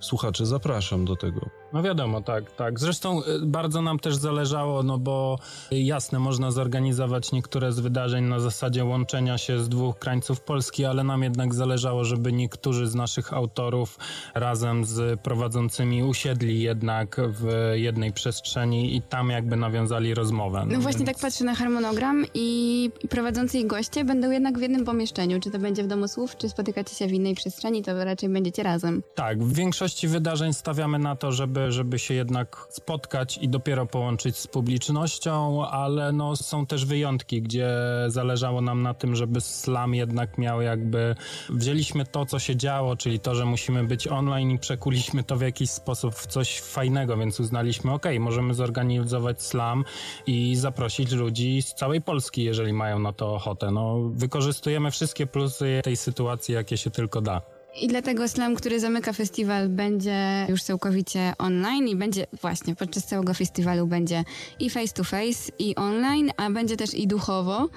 słuchacze 0.00 0.46
zapraszam 0.46 1.04
do 1.04 1.16
tego. 1.16 1.40
No 1.72 1.82
wiadomo, 1.82 2.20
tak, 2.20 2.52
tak. 2.56 2.80
Zresztą 2.80 3.22
y, 3.22 3.24
bardzo 3.46 3.82
nam 3.82 3.98
też 3.98 4.16
zależało, 4.16 4.82
no 4.82 4.98
bo 4.98 5.38
y, 5.72 5.78
jasne, 5.78 6.18
można 6.18 6.50
zorganizować 6.50 7.32
niektóre 7.32 7.72
z 7.72 7.80
wydarzeń 7.80 8.24
na 8.24 8.40
zasadzie 8.40 8.84
łączenia 8.84 9.38
się 9.38 9.58
z 9.58 9.68
dwóch 9.68 9.98
krańców 9.98 10.40
Polski, 10.40 10.84
ale 10.84 11.04
nam 11.04 11.22
jednak 11.22 11.54
zależało, 11.54 12.04
żeby 12.04 12.32
niektórzy 12.32 12.86
z 12.86 12.94
naszych 12.94 13.32
autorów 13.32 13.98
razem 14.34 14.84
z 14.84 15.20
prowadzącymi 15.20 16.04
usiedli 16.04 16.60
jednak 16.62 17.16
w 17.28 17.72
jednej 17.74 18.12
przestrzeni 18.12 18.96
i 18.96 19.02
tam 19.02 19.30
jakby 19.30 19.56
nawiązali 19.56 20.14
rozmowę. 20.14 20.64
No 20.66 20.80
właśnie 20.80 21.06
więc- 21.06 21.18
tak 21.18 21.30
patrzę 21.30 21.44
na 21.44 21.54
harmonogram 21.54 22.24
i, 22.34 22.90
i 23.02 23.08
prowadzący 23.20 23.58
i 23.58 23.66
goście 23.66 24.04
będą 24.04 24.30
jednak 24.30 24.58
w 24.58 24.62
jednym 24.62 24.84
pomieszczeniu. 24.84 25.40
Czy 25.40 25.50
to 25.50 25.58
będzie 25.58 25.82
w 25.82 25.86
Domu 25.86 26.08
Słów, 26.08 26.36
czy 26.36 26.48
spotykacie 26.48 26.94
się 26.94 27.06
w 27.06 27.12
innej 27.12 27.34
przestrzeni, 27.34 27.82
to 27.82 28.04
raczej 28.04 28.28
będziecie 28.28 28.62
razem. 28.62 29.02
Tak, 29.14 29.44
w 29.44 29.54
większości 29.54 30.08
wydarzeń 30.08 30.52
stawiamy 30.52 30.98
na 30.98 31.16
to, 31.16 31.32
żeby, 31.32 31.72
żeby 31.72 31.98
się 31.98 32.14
jednak 32.14 32.66
spotkać 32.70 33.38
i 33.42 33.48
dopiero 33.48 33.86
połączyć 33.86 34.36
z 34.36 34.46
publicznością, 34.46 35.66
ale 35.66 36.12
no, 36.12 36.36
są 36.36 36.66
też 36.66 36.84
wyjątki, 36.84 37.42
gdzie 37.42 37.70
zależało 38.08 38.60
nam 38.60 38.82
na 38.82 38.94
tym, 38.94 39.16
żeby 39.16 39.40
slam 39.40 39.94
jednak 39.94 40.38
miał 40.38 40.62
jakby... 40.62 41.14
Wzięliśmy 41.50 42.04
to, 42.04 42.26
co 42.26 42.38
się 42.38 42.56
działo, 42.56 42.96
czyli 42.96 43.20
to, 43.20 43.34
że 43.34 43.44
musimy 43.44 43.84
być 43.84 44.08
online 44.08 44.50
i 44.50 44.58
przekuliśmy 44.58 45.24
to 45.24 45.36
w 45.36 45.40
jakiś 45.40 45.70
sposób 45.70 46.14
w 46.14 46.26
coś 46.26 46.60
fajnego, 46.60 47.16
więc 47.16 47.40
uznaliśmy, 47.40 47.92
ok, 47.92 48.06
możemy 48.20 48.54
zorganizować 48.54 49.42
slam 49.42 49.84
i 50.26 50.56
zaprosić 50.56 51.12
ludzi 51.12 51.62
z 51.62 51.74
całej 51.74 52.00
Polski, 52.00 52.44
jeżeli 52.44 52.72
mają 52.72 52.98
na 52.98 53.09
to 53.12 53.34
ochotę. 53.34 53.70
No, 53.70 54.10
wykorzystujemy 54.14 54.90
wszystkie 54.90 55.26
plusy 55.26 55.80
tej 55.84 55.96
sytuacji, 55.96 56.54
jakie 56.54 56.76
się 56.76 56.90
tylko 56.90 57.20
da. 57.20 57.42
I 57.80 57.88
dlatego 57.88 58.28
slam, 58.28 58.54
który 58.54 58.80
zamyka 58.80 59.12
festiwal, 59.12 59.68
będzie 59.68 60.46
już 60.48 60.62
całkowicie 60.62 61.32
online 61.38 61.88
i 61.88 61.96
będzie 61.96 62.26
właśnie 62.40 62.74
podczas 62.74 63.06
całego 63.06 63.34
festiwalu 63.34 63.86
będzie 63.86 64.24
i 64.60 64.70
face 64.70 64.94
to 64.94 65.04
face, 65.04 65.52
i 65.58 65.76
online, 65.76 66.30
a 66.36 66.50
będzie 66.50 66.76
też 66.76 66.94
i 66.94 67.06
duchowo, 67.06 67.68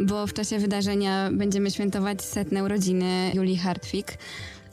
bo 0.00 0.26
w 0.26 0.32
czasie 0.32 0.58
wydarzenia 0.58 1.30
będziemy 1.32 1.70
świętować 1.70 2.22
setne 2.22 2.64
urodziny 2.64 3.32
Julii 3.34 3.56
Hartwig. 3.56 4.18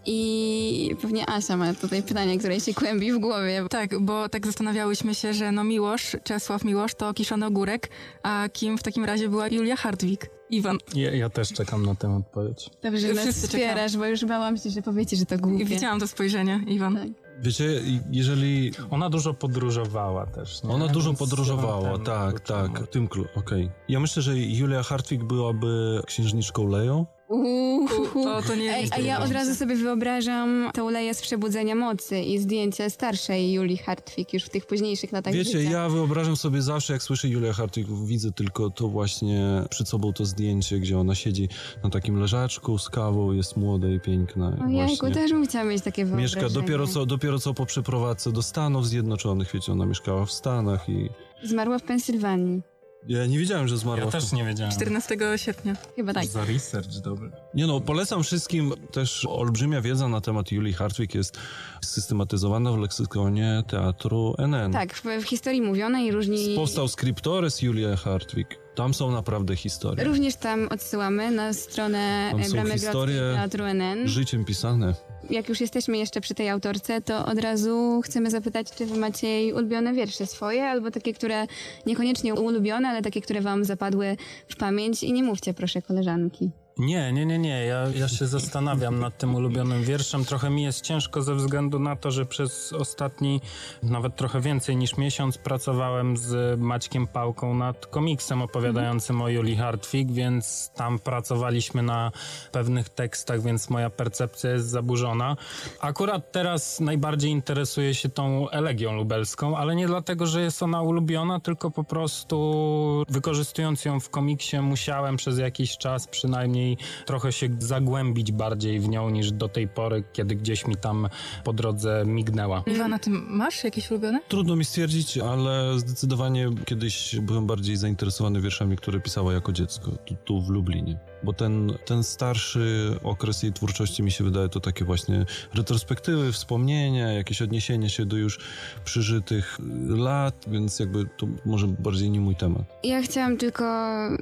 I 0.06 0.96
pewnie 1.02 1.30
Asia 1.30 1.58
ma 1.58 1.74
tutaj 1.74 2.04
pytanie, 2.04 2.38
które 2.40 2.60
się 2.60 2.74
kłębi 2.74 3.12
w 3.14 3.20
głowie. 3.20 3.66
Tak, 3.70 4.00
bo 4.00 4.30
tak 4.30 4.46
zastanawiałyśmy 4.46 5.16
się, 5.16 5.34
że 5.34 5.52
no 5.52 5.64
Miłosz, 5.64 6.18
Czesław 6.24 6.64
Miłosz 6.64 6.96
to 6.96 7.14
kiszony 7.14 7.46
ogórek, 7.46 7.90
a 8.24 8.50
kim 8.54 8.78
w 8.78 8.84
takim 8.84 9.06
razie 9.06 9.30
była 9.30 9.48
Julia 9.48 9.76
Hartwig? 9.76 10.30
Iwan. 10.50 10.78
Ja, 10.96 11.12
ja 11.12 11.30
też 11.30 11.54
czekam 11.54 11.86
na 11.86 11.96
tę 11.96 12.16
odpowiedź. 12.16 12.70
Dobrze, 12.84 13.00
że 13.00 13.14
nas 13.14 13.36
wspierasz, 13.36 13.98
bo 13.98 14.06
już 14.06 14.26
bałam 14.26 14.58
się, 14.58 14.70
że 14.70 14.82
powiecie, 14.82 15.18
że 15.18 15.26
to 15.26 15.38
głupie. 15.38 15.66
Widziałam 15.66 16.00
to 16.00 16.08
spojrzenie, 16.08 16.62
Iwan. 16.68 16.96
Tak. 16.96 17.32
Wiecie, 17.40 17.82
jeżeli 18.12 18.72
Ona 18.90 19.10
dużo 19.10 19.34
podróżowała 19.34 20.26
też. 20.26 20.64
Nie? 20.64 20.70
Ona 20.70 20.88
dużo 20.88 21.10
Więc 21.10 21.20
podróżowała, 21.20 22.00
tak, 22.00 22.40
tak. 22.40 22.80
W 22.80 22.88
tym 22.88 23.08
klu- 23.08 23.26
okej. 23.36 23.70
Ja 23.90 24.00
myślę, 24.00 24.22
że 24.22 24.38
Julia 24.38 24.84
Hartwig 24.84 25.24
byłaby 25.24 26.02
księżniczką 26.06 26.68
Leją. 26.68 27.06
Uuu. 27.32 27.88
To, 28.14 28.42
to 28.42 28.56
nie 28.56 28.76
Ej, 28.76 28.88
a 28.92 29.00
ja 29.00 29.20
od 29.20 29.32
razu 29.32 29.56
sobie 29.56 29.76
wyobrażam 29.76 30.70
tą 30.74 30.90
Leję 30.90 31.14
z 31.14 31.22
Przebudzenia 31.22 31.76
Mocy 31.76 32.20
i 32.20 32.40
zdjęcie 32.40 32.90
starszej 32.90 33.54
Julii 33.54 33.78
Hartwig 33.78 34.34
już 34.34 34.44
w 34.44 34.50
tych 34.50 34.66
późniejszych 34.66 35.12
latach 35.12 35.34
Wiecie, 35.34 35.60
życia. 35.60 35.72
ja 35.72 35.90
wyobrażam 35.90 36.36
sobie 36.36 36.62
zawsze, 36.62 36.94
jak 36.94 37.04
słyszę 37.04 37.28
Julię 37.28 37.54
Hartwig, 37.54 37.88
widzę 38.06 38.32
tylko 38.32 38.70
to 38.70 38.88
właśnie 38.88 39.64
przed 39.70 39.90
sobą 39.90 40.14
to 40.14 40.26
zdjęcie, 40.26 40.80
gdzie 40.80 41.00
ona 41.00 41.16
siedzi 41.16 41.50
na 41.84 41.90
takim 41.90 42.20
leżaczku 42.20 42.78
z 42.78 42.90
kawą, 42.90 43.32
jest 43.32 43.58
młoda 43.58 43.88
i 43.90 44.00
piękna. 44.00 44.58
Ojejku, 44.66 44.96
właśnie 44.96 45.12
też 45.12 45.32
bym 45.32 45.46
chciała 45.46 45.66
mieć 45.66 45.84
takie 45.84 46.06
wyobrażenie. 46.06 46.44
Mieszka 46.44 46.60
dopiero 46.60 46.88
co, 46.88 47.06
dopiero 47.06 47.40
co 47.40 47.54
po 47.54 47.66
przeprowadzce 47.66 48.32
do 48.32 48.44
Stanów 48.44 48.88
Zjednoczonych, 48.88 49.52
wiecie, 49.54 49.72
ona 49.72 49.86
mieszkała 49.86 50.26
w 50.26 50.32
Stanach 50.32 50.90
i 50.90 51.10
Zmarła 51.44 51.80
w 51.80 51.84
Pensylwanii. 51.84 52.62
Ja 53.08 53.26
nie 53.26 53.40
wiedziałem, 53.40 53.68
że 53.68 53.78
zmarła. 53.78 54.06
Ja 54.06 54.12
też 54.12 54.32
nie 54.32 54.46
wiedziałem. 54.46 54.74
14 54.74 55.18
sierpnia. 55.36 55.76
Chyba 55.96 56.14
tak. 56.14 56.26
Za 56.26 56.46
research 56.46 57.00
dobry. 57.04 57.32
Nie 57.54 57.68
no, 57.68 57.82
polecam 57.82 58.24
wszystkim 58.24 58.74
też 58.92 59.26
olbrzymia 59.26 59.82
wiedza 59.82 60.08
na 60.08 60.22
temat 60.22 60.52
Julii 60.52 60.74
Hartwig 60.74 61.16
jest 61.16 61.38
systematyzowana 61.82 62.72
w 62.72 62.78
leksykonie 62.78 63.64
teatru 63.68 64.36
NN. 64.38 64.72
Tak, 64.72 64.94
w, 64.94 65.04
w 65.22 65.24
historii 65.24 65.62
mówionej 65.62 66.12
różni... 66.12 66.56
Powstał 66.56 66.88
Scriptores 66.88 67.62
Julia 67.62 67.96
Hartwig. 67.96 68.48
Tam 68.76 68.94
są 68.94 69.12
naprawdę 69.12 69.56
historie. 69.56 70.04
Również 70.04 70.36
tam 70.36 70.68
odsyłamy 70.68 71.32
na 71.32 71.54
stronę 71.54 72.28
Tam 72.32 72.40
e, 72.40 72.46
są 72.46 72.52
Bramy 72.52 72.74
historie 72.74 73.18
Grodzkiej 73.18 73.36
Teatru 73.36 73.66
NN. 73.66 74.08
Życiem 74.08 74.46
pisane. 74.46 74.96
Jak 75.30 75.50
już 75.50 75.62
jesteśmy 75.62 75.98
jeszcze 75.98 76.22
przy 76.22 76.36
tej 76.36 76.50
autorce, 76.50 77.02
to 77.02 77.26
od 77.26 77.40
razu 77.40 78.02
chcemy 78.06 78.32
zapytać, 78.32 78.72
czy 78.72 78.86
wy 78.86 79.00
macie 79.00 79.28
jej 79.28 79.54
ulubione 79.54 79.94
wiersze 79.94 80.26
swoje, 80.26 80.66
albo 80.66 80.92
takie, 80.92 81.14
które 81.14 81.48
niekoniecznie 81.86 82.34
ulubione, 82.34 82.90
ale 82.90 83.02
takie, 83.02 83.22
które 83.22 83.42
wam 83.42 83.66
zapadły 83.66 84.18
w 84.48 84.56
pamięć 84.56 85.04
i 85.04 85.14
nie 85.14 85.24
mówcie 85.24 85.54
proszę 85.54 85.82
koleżanki. 85.82 86.52
Nie, 86.78 87.14
nie, 87.14 87.26
nie, 87.26 87.40
nie. 87.40 87.66
Ja, 87.66 87.88
ja 87.96 88.08
się 88.08 88.28
zastanawiam 88.28 89.00
nad 89.00 89.18
tym 89.18 89.36
ulubionym 89.36 89.84
wierszem. 89.84 90.26
Trochę 90.26 90.50
mi 90.50 90.64
jest 90.64 90.82
ciężko 90.82 91.22
ze 91.22 91.36
względu 91.36 91.80
na 91.80 91.96
to, 91.96 92.12
że 92.12 92.26
przez 92.26 92.74
ostatni, 92.74 93.42
nawet 93.84 94.16
trochę 94.16 94.42
więcej 94.42 94.76
niż 94.76 94.98
miesiąc, 94.98 95.38
pracowałem 95.38 96.18
z 96.18 96.60
Maćkiem 96.60 97.08
Pałką 97.08 97.54
nad 97.54 97.86
komiksem 97.86 98.42
opowiadającym 98.42 99.22
o 99.22 99.30
Julii 99.30 99.56
Hartwig, 99.56 100.12
więc 100.12 100.72
tam 100.76 101.00
pracowaliśmy 101.00 101.84
na 101.84 102.12
pewnych 102.52 102.90
tekstach, 102.90 103.42
więc 103.42 103.70
moja 103.70 103.90
percepcja 103.90 104.52
jest 104.52 104.68
zaburzona. 104.68 105.38
Akurat 105.80 106.32
teraz 106.32 106.80
najbardziej 106.80 107.32
interesuję 107.32 107.94
się 107.96 108.10
tą 108.10 108.50
elegią 108.50 108.96
lubelską, 108.96 109.58
ale 109.58 109.76
nie 109.76 109.88
dlatego, 109.88 110.26
że 110.26 110.42
jest 110.42 110.64
ona 110.64 110.82
ulubiona, 110.82 111.40
tylko 111.40 111.72
po 111.72 111.84
prostu 111.84 113.06
wykorzystując 113.10 113.86
ją 113.86 114.00
w 114.00 114.10
komiksie 114.10 114.60
musiałem 114.60 115.18
przez 115.18 115.40
jakiś 115.40 115.78
czas 115.78 116.08
przynajmniej 116.08 116.61
trochę 117.06 117.32
się 117.32 117.50
zagłębić 117.60 118.32
bardziej 118.32 118.80
w 118.80 118.90
nią 118.90 119.10
niż 119.10 119.32
do 119.32 119.50
tej 119.50 119.68
pory, 119.68 120.04
kiedy 120.14 120.36
gdzieś 120.36 120.68
mi 120.68 120.76
tam 120.76 121.10
po 121.44 121.54
drodze 121.54 122.04
mignęła. 122.06 122.64
Iwan, 122.68 122.94
a 122.94 123.00
ty 123.00 123.10
masz 123.10 123.64
jakieś 123.64 123.92
ulubione? 123.92 124.20
Trudno 124.28 124.56
mi 124.56 124.66
stwierdzić, 124.66 125.18
ale 125.18 125.80
zdecydowanie 125.80 126.50
kiedyś 126.66 127.16
byłem 127.22 127.48
bardziej 127.48 127.78
zainteresowany 127.78 128.42
wierszami, 128.42 128.78
które 128.78 129.00
pisała 129.00 129.34
jako 129.34 129.52
dziecko, 129.52 129.92
tu, 130.06 130.16
tu 130.26 130.42
w 130.42 130.50
Lublinie. 130.50 131.11
Bo 131.24 131.34
ten, 131.34 131.74
ten 131.86 132.04
starszy 132.04 132.96
okres 133.04 133.44
jej 133.44 133.54
twórczości 133.54 134.04
mi 134.04 134.12
się 134.12 134.24
wydaje 134.24 134.50
to 134.50 134.60
takie 134.60 134.86
właśnie 134.86 135.26
retrospektywy, 135.54 136.32
wspomnienia, 136.32 137.14
jakieś 137.14 137.42
odniesienie 137.42 137.90
się 137.90 138.06
do 138.06 138.18
już 138.18 138.40
przeżytych 138.86 139.58
lat, 139.88 140.46
więc 140.48 140.80
jakby 140.80 141.06
to 141.18 141.28
może 141.46 141.68
bardziej 141.68 142.10
nie 142.10 142.20
mój 142.20 142.36
temat. 142.36 142.64
Ja 142.84 143.02
chciałam 143.02 143.38
tylko 143.38 143.64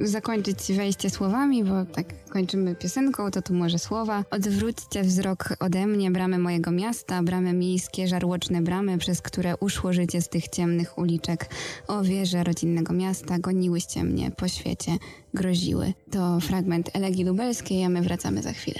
zakończyć 0.03 0.57
wejście 0.75 1.09
słowami, 1.09 1.63
bo 1.63 1.85
tak 1.85 2.29
kończymy 2.29 2.75
piosenką, 2.75 3.31
to 3.31 3.41
tu 3.41 3.53
może 3.53 3.79
słowa. 3.79 4.23
Odwróćcie 4.31 5.03
wzrok 5.03 5.55
ode 5.59 5.87
mnie, 5.87 6.11
bramy 6.11 6.39
mojego 6.39 6.71
miasta, 6.71 7.23
bramy 7.23 7.53
miejskie, 7.53 8.07
żarłoczne 8.07 8.61
bramy, 8.61 8.97
przez 8.97 9.21
które 9.21 9.57
uszło 9.57 9.93
życie 9.93 10.21
z 10.21 10.29
tych 10.29 10.47
ciemnych 10.47 10.97
uliczek. 10.97 11.49
O 11.87 12.03
wieże 12.03 12.43
rodzinnego 12.43 12.93
miasta, 12.93 13.39
goniłyście 13.39 14.03
mnie 14.03 14.31
po 14.31 14.47
świecie, 14.47 14.91
groziły. 15.33 15.93
To 16.11 16.39
fragment 16.39 16.89
Elegii 16.93 17.25
Lubelskiej, 17.25 17.83
a 17.83 17.89
my 17.89 18.01
wracamy 18.01 18.41
za 18.41 18.53
chwilę. 18.53 18.79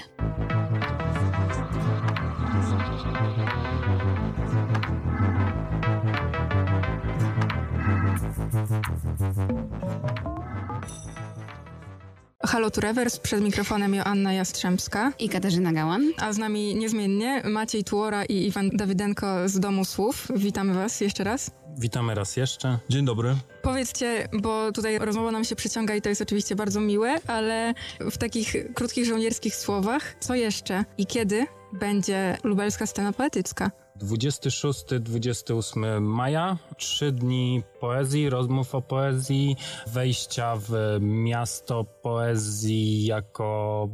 Halo 12.46 12.70
tu 12.70 12.80
Rewers, 12.80 13.18
przed 13.18 13.40
mikrofonem 13.44 13.94
Joanna 13.94 14.32
Jastrzębska. 14.32 15.12
I 15.18 15.28
Katarzyna 15.28 15.72
Gałan. 15.72 16.02
A 16.18 16.32
z 16.32 16.38
nami 16.38 16.74
niezmiennie 16.74 17.42
Maciej 17.44 17.84
Tułora 17.84 18.24
i 18.24 18.46
Iwan 18.46 18.70
Dawydenko 18.72 19.48
z 19.48 19.60
Domu 19.60 19.84
Słów. 19.84 20.28
Witamy 20.36 20.74
was 20.74 21.00
jeszcze 21.00 21.24
raz. 21.24 21.59
Witamy 21.80 22.14
raz 22.14 22.36
jeszcze. 22.36 22.78
Dzień 22.88 23.04
dobry. 23.04 23.36
Powiedzcie, 23.62 24.28
bo 24.32 24.72
tutaj 24.72 24.98
rozmowa 24.98 25.30
nam 25.30 25.44
się 25.44 25.56
przyciąga 25.56 25.94
i 25.94 26.02
to 26.02 26.08
jest 26.08 26.22
oczywiście 26.22 26.56
bardzo 26.56 26.80
miłe, 26.80 27.18
ale 27.26 27.74
w 28.00 28.18
takich 28.18 28.56
krótkich 28.74 29.06
żołnierskich 29.06 29.56
słowach, 29.56 30.16
co 30.20 30.34
jeszcze 30.34 30.84
i 30.98 31.06
kiedy 31.06 31.46
będzie 31.72 32.38
lubelska 32.44 32.86
scena 32.86 33.12
poetycka? 33.12 33.70
26-28 34.02 36.00
maja, 36.00 36.56
trzy 36.76 37.12
dni 37.12 37.62
poezji, 37.80 38.30
rozmów 38.30 38.74
o 38.74 38.82
poezji, 38.82 39.56
wejścia 39.86 40.56
w 40.56 40.98
miasto 41.00 41.84
poezji 41.84 43.06
jako 43.06 43.88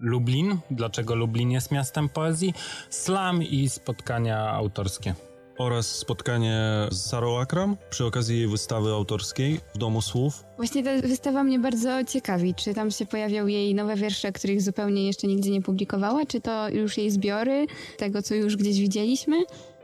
Lublin. 0.00 0.58
Dlaczego 0.70 1.14
Lublin 1.14 1.50
jest 1.50 1.70
miastem 1.70 2.08
poezji? 2.08 2.54
Slam 2.90 3.42
i 3.42 3.68
spotkania 3.68 4.50
autorskie. 4.50 5.14
Oraz 5.58 5.96
spotkanie 5.96 6.60
z 6.90 7.06
Sarą 7.06 7.38
Akram 7.38 7.76
przy 7.90 8.04
okazji 8.04 8.38
jej 8.38 8.48
wystawy 8.48 8.90
autorskiej 8.90 9.60
w 9.74 9.78
Domu 9.78 10.02
Słów. 10.02 10.44
Właśnie 10.56 10.84
ta 10.84 11.00
wystawa 11.00 11.44
mnie 11.44 11.58
bardzo 11.58 12.04
ciekawi. 12.04 12.54
Czy 12.54 12.74
tam 12.74 12.90
się 12.90 13.06
pojawią 13.06 13.46
jej 13.46 13.74
nowe 13.74 13.96
wiersze, 13.96 14.32
których 14.32 14.62
zupełnie 14.62 15.06
jeszcze 15.06 15.26
nigdzie 15.26 15.50
nie 15.50 15.62
publikowała? 15.62 16.26
Czy 16.26 16.40
to 16.40 16.68
już 16.68 16.98
jej 16.98 17.10
zbiory 17.10 17.66
tego, 17.96 18.22
co 18.22 18.34
już 18.34 18.56
gdzieś 18.56 18.80
widzieliśmy? 18.80 19.36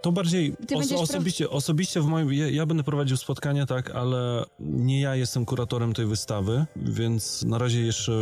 To 0.04 0.12
bardziej 0.12 0.56
Ty 0.68 0.74
os- 0.74 0.80
będziesz 0.80 1.00
osobiście, 1.00 1.50
osobiście 1.50 2.00
w 2.00 2.06
moim. 2.06 2.32
Ja, 2.32 2.48
ja 2.50 2.66
będę 2.66 2.82
prowadził 2.84 3.16
spotkania, 3.16 3.66
tak, 3.66 3.90
ale 3.90 4.44
nie 4.60 5.00
ja 5.00 5.16
jestem 5.16 5.44
kuratorem 5.44 5.92
tej 5.92 6.06
wystawy, 6.06 6.66
więc 6.76 7.42
na 7.42 7.58
razie 7.58 7.80
jeszcze 7.80 8.12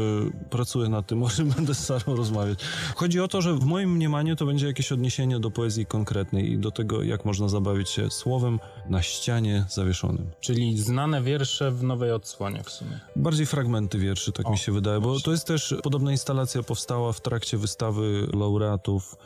pracuję 0.51 0.89
nad 0.89 1.07
tym, 1.07 1.23
o 1.27 1.29
czym 1.31 1.49
będę 1.49 1.75
z 1.75 1.85
Sarą 1.85 2.17
rozmawiać. 2.17 2.59
Chodzi 2.97 3.21
o 3.21 3.29
to, 3.29 3.43
że 3.43 3.55
w 3.55 3.65
moim 3.65 3.93
mniemaniu 3.93 4.37
to 4.37 4.47
będzie 4.47 4.67
jakieś 4.67 4.93
odniesienie 4.93 5.41
do 5.41 5.51
poezji 5.51 5.87
konkretnej 5.87 6.53
i 6.53 6.59
do 6.59 6.71
tego, 6.71 7.03
jak 7.03 7.25
można 7.25 7.49
zabawić 7.49 7.89
się 7.91 8.11
słowem 8.11 8.59
na 8.89 9.03
ścianie 9.03 9.65
zawieszonym. 9.71 10.31
Czyli 10.41 10.79
znane 10.79 11.23
wiersze 11.23 11.71
w 11.71 11.83
nowej 11.83 12.13
odsłonie 12.13 12.63
w 12.65 12.71
sumie. 12.71 13.01
Bardziej 13.17 13.47
fragmenty 13.47 13.99
wierszy, 13.99 14.33
tak 14.33 14.47
O, 14.47 14.51
mi 14.51 14.59
się 14.59 14.73
wydaje, 14.73 15.01
bo 15.01 15.09
właśnie. 15.09 15.25
to 15.25 15.31
jest 15.31 15.47
też 15.47 15.75
podobna 15.83 16.11
instalacja 16.13 16.63
powstała 16.63 17.13
w 17.13 17.21
trakcie 17.21 17.59
wystawy 17.59 18.27
laureatów 18.35 19.17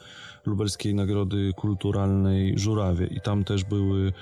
Lubelskiej 0.46 0.94
Nagrody 0.94 1.52
Kulturalnej 1.56 2.58
Żurawie 2.58 3.06
i 3.06 3.20
tam 3.20 3.44
też 3.44 3.64
były 3.64 4.12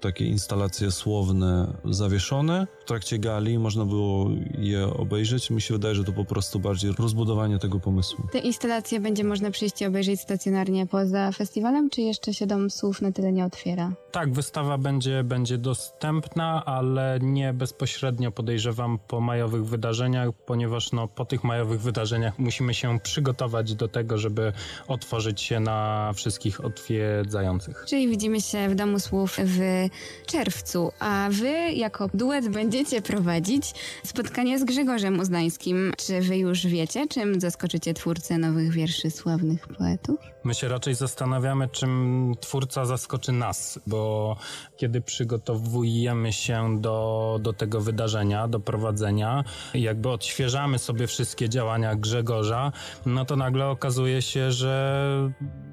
takie 0.00 0.24
instalacje 0.24 0.90
słowne 0.90 1.74
zawieszone 1.84 2.66
w 2.80 2.84
trakcie 2.84 3.18
gali, 3.18 3.58
można 3.58 3.84
było 3.84 4.30
je 4.58 4.86
obejrzeć. 4.86 5.50
Mi 5.50 5.60
się 5.60 5.74
wydaje, 5.74 5.94
że 5.94 6.04
to 6.04 6.12
po 6.12 6.24
prostu 6.24 6.60
bardziej 6.60 6.92
rozbudowanie 6.98 7.58
tego 7.58 7.80
pomysłu. 7.80 8.24
Te 8.32 8.38
instalacje 8.38 9.00
będzie 9.00 9.24
można 9.24 9.50
przyjść 9.50 9.82
i 9.82 9.86
obejrzeć 9.86 10.20
stacjonarnie 10.20 10.86
poza 10.86 11.32
festiwalem, 11.32 11.90
czy 11.90 12.00
jeszcze 12.00 12.34
się 12.34 12.46
Dom 12.46 12.70
Słów 12.70 13.02
na 13.02 13.12
tyle 13.12 13.32
nie 13.32 13.44
otwiera? 13.44 13.92
Tak, 14.14 14.32
wystawa 14.32 14.78
będzie, 14.78 15.24
będzie 15.24 15.58
dostępna, 15.58 16.64
ale 16.64 17.18
nie 17.22 17.52
bezpośrednio 17.52 18.30
podejrzewam 18.30 18.98
po 19.08 19.20
majowych 19.20 19.66
wydarzeniach, 19.66 20.28
ponieważ 20.46 20.92
no, 20.92 21.08
po 21.08 21.24
tych 21.24 21.44
majowych 21.44 21.80
wydarzeniach 21.80 22.38
musimy 22.38 22.74
się 22.74 23.00
przygotować 23.00 23.74
do 23.74 23.88
tego, 23.88 24.18
żeby 24.18 24.52
otworzyć 24.88 25.40
się 25.40 25.60
na 25.60 26.10
wszystkich 26.14 26.64
odwiedzających. 26.64 27.84
Czyli 27.88 28.08
widzimy 28.08 28.40
się 28.40 28.68
w 28.68 28.74
Domu 28.74 29.00
Słów 29.00 29.36
w 29.38 29.88
czerwcu, 30.26 30.92
a 30.98 31.28
wy 31.30 31.72
jako 31.72 32.10
duet 32.14 32.48
będziecie 32.48 33.02
prowadzić 33.02 33.74
spotkanie 34.04 34.58
z 34.58 34.64
Grzegorzem 34.64 35.20
Uznańskim. 35.20 35.92
Czy 35.96 36.20
wy 36.20 36.36
już 36.36 36.66
wiecie, 36.66 37.06
czym 37.08 37.40
zaskoczycie 37.40 37.94
twórcę 37.94 38.38
nowych 38.38 38.72
wierszy 38.72 39.10
sławnych 39.10 39.68
poetów? 39.68 40.33
My 40.44 40.54
się 40.54 40.68
raczej 40.68 40.94
zastanawiamy, 40.94 41.68
czym 41.68 42.34
twórca 42.40 42.84
zaskoczy 42.84 43.32
nas, 43.32 43.80
bo 43.86 44.36
kiedy 44.76 45.00
przygotowujemy 45.00 46.32
się 46.32 46.80
do, 46.80 47.38
do 47.42 47.52
tego 47.52 47.80
wydarzenia, 47.80 48.48
do 48.48 48.60
prowadzenia, 48.60 49.44
i 49.74 49.82
jakby 49.82 50.10
odświeżamy 50.10 50.78
sobie 50.78 51.06
wszystkie 51.06 51.48
działania 51.48 51.96
Grzegorza, 51.96 52.72
no 53.06 53.24
to 53.24 53.36
nagle 53.36 53.66
okazuje 53.66 54.22
się, 54.22 54.52
że 54.52 55.32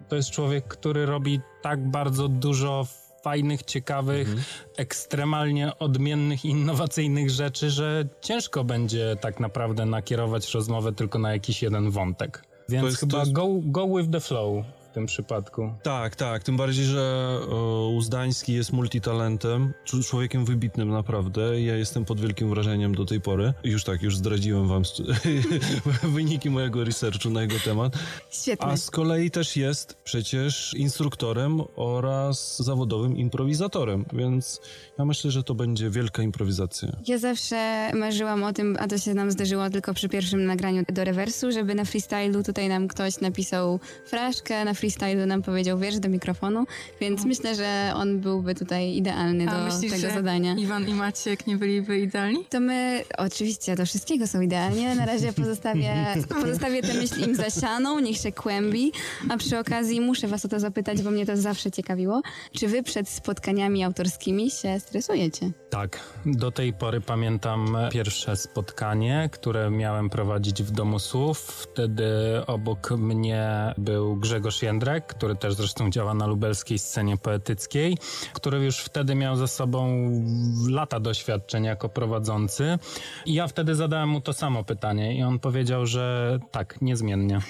to 0.09 0.15
jest 0.15 0.31
człowiek, 0.31 0.67
który 0.67 1.05
robi 1.05 1.39
tak 1.61 1.89
bardzo 1.89 2.27
dużo 2.27 2.85
fajnych, 3.23 3.63
ciekawych, 3.63 4.35
ekstremalnie 4.77 5.77
odmiennych, 5.79 6.45
innowacyjnych 6.45 7.29
rzeczy, 7.29 7.69
że 7.69 8.07
ciężko 8.21 8.63
będzie 8.63 9.15
tak 9.21 9.39
naprawdę 9.39 9.85
nakierować 9.85 10.53
rozmowę 10.53 10.93
tylko 10.93 11.19
na 11.19 11.31
jakiś 11.31 11.61
jeden 11.61 11.91
wątek. 11.91 12.50
Więc 12.71 12.85
jest- 12.85 12.99
to 12.99 13.05
chyba 13.07 13.19
jest- 13.19 13.31
go, 13.31 13.47
go 13.65 13.87
with 13.97 14.11
the 14.11 14.19
flow 14.19 14.63
w 14.91 14.93
tym 14.93 15.05
przypadku. 15.05 15.73
Tak, 15.83 16.15
tak, 16.15 16.43
tym 16.43 16.57
bardziej, 16.57 16.85
że 16.85 17.37
e, 17.51 17.55
Uzdański 17.87 18.53
jest 18.53 18.73
multitalentem, 18.73 19.73
człowiekiem 20.07 20.45
wybitnym 20.45 20.89
naprawdę. 20.89 21.61
Ja 21.61 21.75
jestem 21.75 22.05
pod 22.05 22.21
wielkim 22.21 22.49
wrażeniem 22.49 22.95
do 22.95 23.05
tej 23.05 23.21
pory. 23.21 23.53
Już 23.63 23.83
tak, 23.83 24.01
już 24.01 24.17
zdradziłem 24.17 24.67
wam 24.67 24.83
wyniki 26.15 26.49
mojego 26.49 26.83
researchu 26.83 27.29
na 27.29 27.41
jego 27.41 27.55
temat. 27.65 27.93
Świetnie. 28.31 28.67
A 28.67 28.77
z 28.77 28.91
kolei 28.91 29.31
też 29.31 29.57
jest 29.57 29.93
przecież 30.03 30.73
instruktorem 30.73 31.61
oraz 31.75 32.59
zawodowym 32.59 33.17
improwizatorem, 33.17 34.05
więc 34.13 34.61
ja 34.99 35.05
myślę, 35.05 35.31
że 35.31 35.43
to 35.43 35.55
będzie 35.55 35.89
wielka 35.89 36.23
improwizacja. 36.23 36.89
Ja 37.07 37.17
zawsze 37.17 37.91
marzyłam 37.93 38.43
o 38.43 38.53
tym, 38.53 38.77
a 38.79 38.87
to 38.87 38.97
się 38.97 39.13
nam 39.13 39.31
zdarzyło 39.31 39.69
tylko 39.69 39.93
przy 39.93 40.09
pierwszym 40.09 40.45
nagraniu 40.45 40.83
do 40.93 41.03
rewersu, 41.03 41.51
żeby 41.51 41.75
na 41.75 41.85
freestylu 41.85 42.43
tutaj 42.43 42.69
nam 42.69 42.87
ktoś 42.87 43.21
napisał 43.21 43.79
fraszkę, 44.05 44.65
na 44.65 44.73
freestylu 44.81 45.25
nam 45.25 45.41
powiedział 45.41 45.77
wiersz 45.79 45.99
do 45.99 46.09
mikrofonu, 46.09 46.65
więc 47.01 47.25
myślę, 47.25 47.55
że 47.55 47.91
on 47.95 48.19
byłby 48.19 48.55
tutaj 48.55 48.95
idealny 48.95 49.49
A 49.49 49.51
do 49.51 49.63
myślisz, 49.65 49.91
tego 49.91 50.07
że 50.07 50.13
zadania. 50.13 50.55
Iwan 50.55 50.87
i 50.87 50.93
Maciek 50.93 51.47
nie 51.47 51.57
byliby 51.57 51.99
idealni? 51.99 52.45
To 52.49 52.59
my, 52.59 53.03
oczywiście, 53.17 53.75
do 53.75 53.85
wszystkiego 53.85 54.27
są 54.27 54.41
idealnie. 54.41 54.95
Na 54.95 55.05
razie 55.05 55.33
pozostawię, 55.33 55.93
pozostawię 56.41 56.81
tę 56.81 56.93
myśl 56.93 57.29
im 57.29 57.35
zasianą, 57.35 57.99
niech 57.99 58.17
się 58.17 58.31
kłębi. 58.31 58.91
A 59.29 59.37
przy 59.37 59.59
okazji 59.59 60.01
muszę 60.01 60.27
was 60.27 60.45
o 60.45 60.47
to 60.47 60.59
zapytać, 60.59 61.01
bo 61.01 61.11
mnie 61.11 61.25
to 61.25 61.37
zawsze 61.37 61.71
ciekawiło. 61.71 62.21
Czy 62.51 62.67
wy 62.67 62.83
przed 62.83 63.09
spotkaniami 63.09 63.83
autorskimi 63.83 64.51
się 64.51 64.79
stresujecie? 64.79 65.51
Tak, 65.69 65.99
do 66.25 66.51
tej 66.51 66.73
pory 66.73 67.01
pamiętam 67.01 67.77
pierwsze 67.91 68.35
spotkanie, 68.35 69.29
które 69.31 69.69
miałem 69.69 70.09
prowadzić 70.09 70.63
w 70.63 70.71
Domu 70.71 70.99
Słów. 70.99 71.37
Wtedy 71.39 72.05
obok 72.47 72.91
mnie 72.91 73.73
był 73.77 74.15
Grzegorz 74.15 74.61
Jędrek, 74.71 75.07
który 75.07 75.35
też 75.35 75.53
zresztą 75.53 75.89
działa 75.89 76.13
na 76.13 76.27
lubelskiej 76.27 76.79
scenie 76.79 77.17
poetyckiej, 77.17 77.97
który 78.33 78.57
już 78.57 78.77
wtedy 78.77 79.15
miał 79.15 79.35
za 79.35 79.47
sobą 79.47 80.11
lata 80.69 80.99
doświadczeń 80.99 81.63
jako 81.63 81.89
prowadzący. 81.89 82.79
I 83.25 83.33
ja 83.33 83.47
wtedy 83.47 83.75
zadałem 83.75 84.09
mu 84.09 84.21
to 84.21 84.33
samo 84.33 84.63
pytanie 84.63 85.17
i 85.17 85.23
on 85.23 85.39
powiedział, 85.39 85.85
że 85.85 86.39
tak, 86.51 86.81
niezmiennie. 86.81 87.41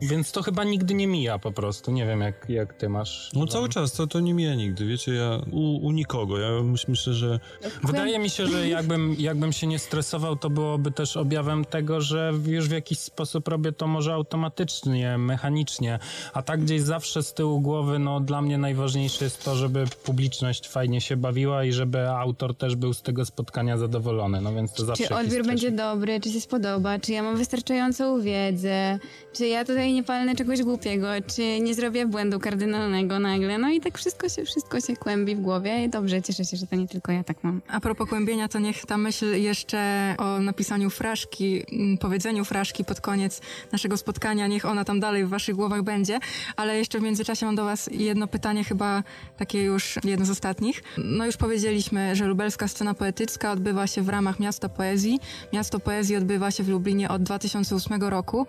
Więc 0.00 0.32
to 0.32 0.42
chyba 0.42 0.64
nigdy 0.64 0.94
nie 0.94 1.06
mija 1.06 1.38
po 1.38 1.52
prostu. 1.52 1.92
Nie 1.92 2.06
wiem, 2.06 2.20
jak, 2.20 2.46
jak 2.48 2.74
ty 2.74 2.88
masz. 2.88 3.30
No 3.34 3.46
cały 3.46 3.68
czas, 3.68 3.92
to, 3.92 4.06
to 4.06 4.20
nie 4.20 4.34
mija 4.34 4.54
nigdy, 4.54 4.86
wiecie, 4.86 5.12
ja 5.12 5.40
u, 5.52 5.86
u 5.86 5.92
nikogo, 5.92 6.38
ja 6.38 6.62
myśl, 6.62 6.86
myślę, 6.88 7.12
że 7.12 7.40
Wydaje 7.84 8.18
mi 8.18 8.30
się, 8.30 8.46
że 8.46 8.68
jakbym, 8.68 9.16
jakbym 9.18 9.52
się 9.52 9.66
nie 9.66 9.78
stresował, 9.78 10.36
to 10.36 10.50
byłoby 10.50 10.90
też 10.90 11.16
objawem 11.16 11.64
tego, 11.64 12.00
że 12.00 12.32
już 12.46 12.68
w 12.68 12.72
jakiś 12.72 12.98
sposób 12.98 13.48
robię 13.48 13.72
to 13.72 13.86
może 13.86 14.14
automatycznie, 14.14 15.18
mechanicznie, 15.18 15.98
a 16.32 16.42
tak 16.42 16.60
gdzieś 16.64 16.82
zawsze 16.82 17.22
z 17.22 17.34
tyłu 17.34 17.60
głowy, 17.60 17.98
no 17.98 18.20
dla 18.20 18.42
mnie 18.42 18.58
najważniejsze 18.58 19.24
jest 19.24 19.44
to, 19.44 19.54
żeby 19.56 19.84
publiczność 20.04 20.68
fajnie 20.68 21.00
się 21.00 21.16
bawiła 21.16 21.64
i 21.64 21.72
żeby 21.72 22.08
autor 22.10 22.56
też 22.56 22.76
był 22.76 22.94
z 22.94 23.02
tego 23.02 23.24
spotkania 23.24 23.78
zadowolony, 23.78 24.40
no 24.40 24.54
więc 24.54 24.72
to 24.72 24.84
zawsze 24.84 25.08
Czy 25.08 25.14
odbiór 25.14 25.46
będzie 25.46 25.70
dobry, 25.70 26.20
czy 26.20 26.30
się 26.30 26.40
spodoba, 26.40 26.98
czy 26.98 27.12
ja 27.12 27.22
mam 27.22 27.36
wystarczającą 27.36 28.20
wiedzę, 28.20 28.98
czy 29.32 29.46
ja 29.46 29.64
tutaj 29.64 29.85
nie 29.92 30.02
palnę 30.02 30.34
czegoś 30.34 30.62
głupiego, 30.62 31.06
czy 31.36 31.60
nie 31.60 31.74
zrobię 31.74 32.06
błędu 32.06 32.40
kardynalnego 32.40 33.18
nagle. 33.18 33.58
No 33.58 33.70
i 33.70 33.80
tak 33.80 33.98
wszystko 33.98 34.28
się, 34.28 34.44
wszystko 34.44 34.80
się 34.80 34.96
kłębi 34.96 35.36
w 35.36 35.40
głowie 35.40 35.84
i 35.84 35.88
dobrze, 35.88 36.22
cieszę 36.22 36.44
się, 36.44 36.56
że 36.56 36.66
to 36.66 36.76
nie 36.76 36.88
tylko 36.88 37.12
ja 37.12 37.24
tak 37.24 37.44
mam. 37.44 37.60
A 37.68 37.80
propos 37.80 38.08
kłębienia, 38.08 38.48
to 38.48 38.58
niech 38.58 38.86
ta 38.86 38.96
myśl 38.96 39.34
jeszcze 39.34 40.14
o 40.18 40.38
napisaniu 40.40 40.90
fraszki, 40.90 41.62
mm, 41.72 41.98
powiedzeniu 41.98 42.44
fraszki 42.44 42.84
pod 42.84 43.00
koniec 43.00 43.40
naszego 43.72 43.96
spotkania, 43.96 44.46
niech 44.46 44.64
ona 44.64 44.84
tam 44.84 45.00
dalej 45.00 45.24
w 45.24 45.28
waszych 45.28 45.54
głowach 45.54 45.82
będzie. 45.82 46.18
Ale 46.56 46.78
jeszcze 46.78 46.98
w 46.98 47.02
międzyczasie 47.02 47.46
mam 47.46 47.56
do 47.56 47.64
was 47.64 47.88
jedno 47.92 48.26
pytanie, 48.26 48.64
chyba 48.64 49.02
takie 49.38 49.62
już 49.62 49.98
jedno 50.04 50.26
z 50.26 50.30
ostatnich. 50.30 50.82
No 50.98 51.26
już 51.26 51.36
powiedzieliśmy, 51.36 52.16
że 52.16 52.26
lubelska 52.26 52.68
scena 52.68 52.94
poetycka 52.94 53.52
odbywa 53.52 53.86
się 53.86 54.02
w 54.02 54.08
ramach 54.08 54.40
Miasta 54.40 54.68
Poezji. 54.68 55.20
Miasto 55.52 55.80
Poezji 55.80 56.16
odbywa 56.16 56.50
się 56.50 56.62
w 56.62 56.68
Lublinie 56.68 57.08
od 57.08 57.22
2008 57.22 58.02
roku. 58.02 58.46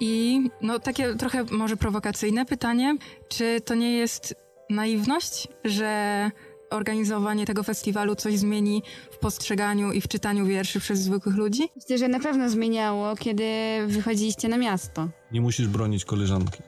I 0.00 0.40
no 0.66 0.78
takie 0.78 1.14
trochę 1.14 1.44
może 1.50 1.76
prowokacyjne 1.76 2.46
pytanie, 2.46 2.96
czy 3.28 3.60
to 3.60 3.74
nie 3.74 3.92
jest 3.92 4.34
naiwność, 4.70 5.48
że 5.64 6.30
organizowanie 6.70 7.46
tego 7.46 7.62
festiwalu 7.62 8.14
coś 8.14 8.38
zmieni 8.38 8.82
w 9.10 9.18
postrzeganiu 9.18 9.92
i 9.92 10.00
w 10.00 10.08
czytaniu 10.08 10.46
wierszy 10.46 10.80
przez 10.80 10.98
zwykłych 10.98 11.36
ludzi? 11.36 11.62
Myślę, 11.76 11.98
że 11.98 12.08
na 12.08 12.20
pewno 12.20 12.50
zmieniało, 12.50 13.16
kiedy 13.16 13.44
wychodziliście 13.86 14.48
na 14.48 14.56
miasto. 14.56 15.08
Nie 15.36 15.40
musisz 15.40 15.66
bronić 15.68 16.04
koleżanki. 16.04 16.58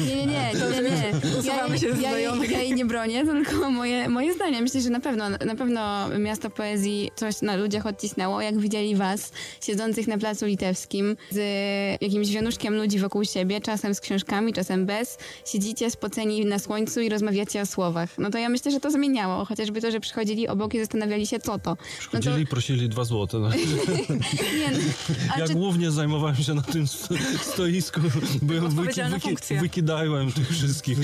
Nie, 0.00 0.16
nie, 0.16 0.26
nie, 0.26 0.82
nie, 0.82 0.90
nie. 0.90 1.38
Usuwamy 1.38 1.78
się 1.78 1.86
ja, 1.86 1.92
jej- 1.92 2.00
znajomych. 2.00 2.50
ja 2.50 2.60
jej 2.62 2.74
nie 2.74 2.84
bronię, 2.84 3.24
tylko 3.24 3.70
moje, 3.70 4.08
moje 4.08 4.34
zdanie. 4.34 4.62
Myślę, 4.62 4.80
że 4.80 4.90
na 4.90 5.00
pewno, 5.00 5.28
na 5.28 5.54
pewno 5.56 6.08
miasto 6.18 6.50
poezji 6.50 7.10
coś 7.16 7.42
na 7.42 7.56
ludziach 7.56 7.86
odcisnęło, 7.86 8.40
jak 8.40 8.58
widzieli 8.58 8.96
was, 8.96 9.32
siedzących 9.62 10.06
na 10.08 10.18
placu 10.18 10.46
litewskim, 10.46 11.16
z 11.30 11.38
jakimś 12.02 12.30
wianuszkiem 12.30 12.74
ludzi 12.74 12.98
wokół 12.98 13.24
siebie, 13.24 13.60
czasem 13.60 13.94
z 13.94 14.00
książkami, 14.00 14.52
czasem 14.52 14.86
bez. 14.86 15.18
Siedzicie 15.46 15.90
spoceni 15.90 16.44
na 16.46 16.58
słońcu 16.58 17.00
i 17.00 17.08
rozmawiacie 17.08 17.60
o 17.60 17.66
słowach. 17.66 18.18
No 18.18 18.30
to 18.30 18.38
ja 18.38 18.48
myślę, 18.48 18.70
że 18.70 18.80
to 18.80 18.90
zmieniało. 18.90 19.44
Chociażby 19.44 19.80
to, 19.80 19.90
że 19.90 20.00
przychodzili 20.00 20.48
obok 20.48 20.74
i 20.74 20.78
zastanawiali 20.78 21.26
się, 21.26 21.38
co 21.38 21.58
to. 21.58 21.70
No 21.70 21.76
to 22.10 22.16
Chodzili 22.16 22.42
i 22.42 22.46
prosili 22.46 22.88
dwa 22.88 23.04
złote. 23.04 23.38
No. 23.38 23.48
nie, 24.58 24.70
no, 24.72 24.78
Ja 25.38 25.46
czy, 25.46 25.54
głównie 25.54 25.90
zajmowałem 25.90 26.36
się 26.36 26.54
na 26.54 26.62
tym 26.62 26.86
sto- 26.86 27.14
stoisku, 27.66 28.00
byłem 28.42 28.70
wyki, 28.84 29.00
wyki, 29.02 29.54
wykidałem 29.60 30.32
tych 30.32 30.48
wszystkich. 30.48 30.98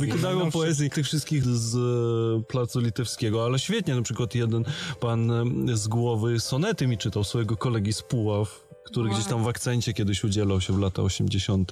Wykidajło 0.00 0.50
poezji 0.50 0.90
tych 0.90 1.06
wszystkich 1.06 1.44
z 1.44 1.76
e, 1.76 2.42
placu 2.42 2.80
litewskiego, 2.80 3.44
ale 3.44 3.58
świetnie, 3.58 3.94
na 3.94 4.02
przykład 4.02 4.34
jeden 4.34 4.64
pan 5.00 5.30
e, 5.30 5.76
z 5.76 5.88
głowy 5.88 6.40
sonety 6.40 6.86
mi 6.86 6.98
czytał 6.98 7.24
swojego 7.24 7.56
kolegi 7.56 7.92
z 7.92 8.02
Puław, 8.02 8.68
który 8.84 9.10
gdzieś 9.10 9.24
tam 9.24 9.44
w 9.44 9.48
akcencie 9.48 9.92
kiedyś 9.92 10.24
udzielał 10.24 10.60
się 10.60 10.72
w 10.72 10.78
latach 10.78 11.04
80. 11.04 11.70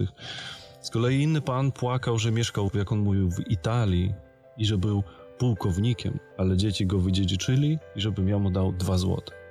Z 0.83 0.91
kolei 0.91 1.23
inny 1.23 1.41
pan 1.41 1.73
płakał, 1.73 2.19
że 2.19 2.33
mieszkał, 2.33 2.71
jak 2.75 2.93
on 2.93 2.99
mówił, 2.99 3.31
w 3.31 3.51
Italii 3.51 4.15
i 4.59 4.67
że 4.67 4.79
był 4.79 5.03
pułkownikiem, 5.39 6.19
ale 6.39 6.57
dzieci 6.57 6.87
go 6.87 6.99
wydziedziczyli 6.99 7.79
i 7.97 8.01
żebym 8.01 8.29
ja 8.29 8.39
mu 8.39 8.51
dał 8.51 8.73
dwa 8.73 8.99
złote. 8.99 9.46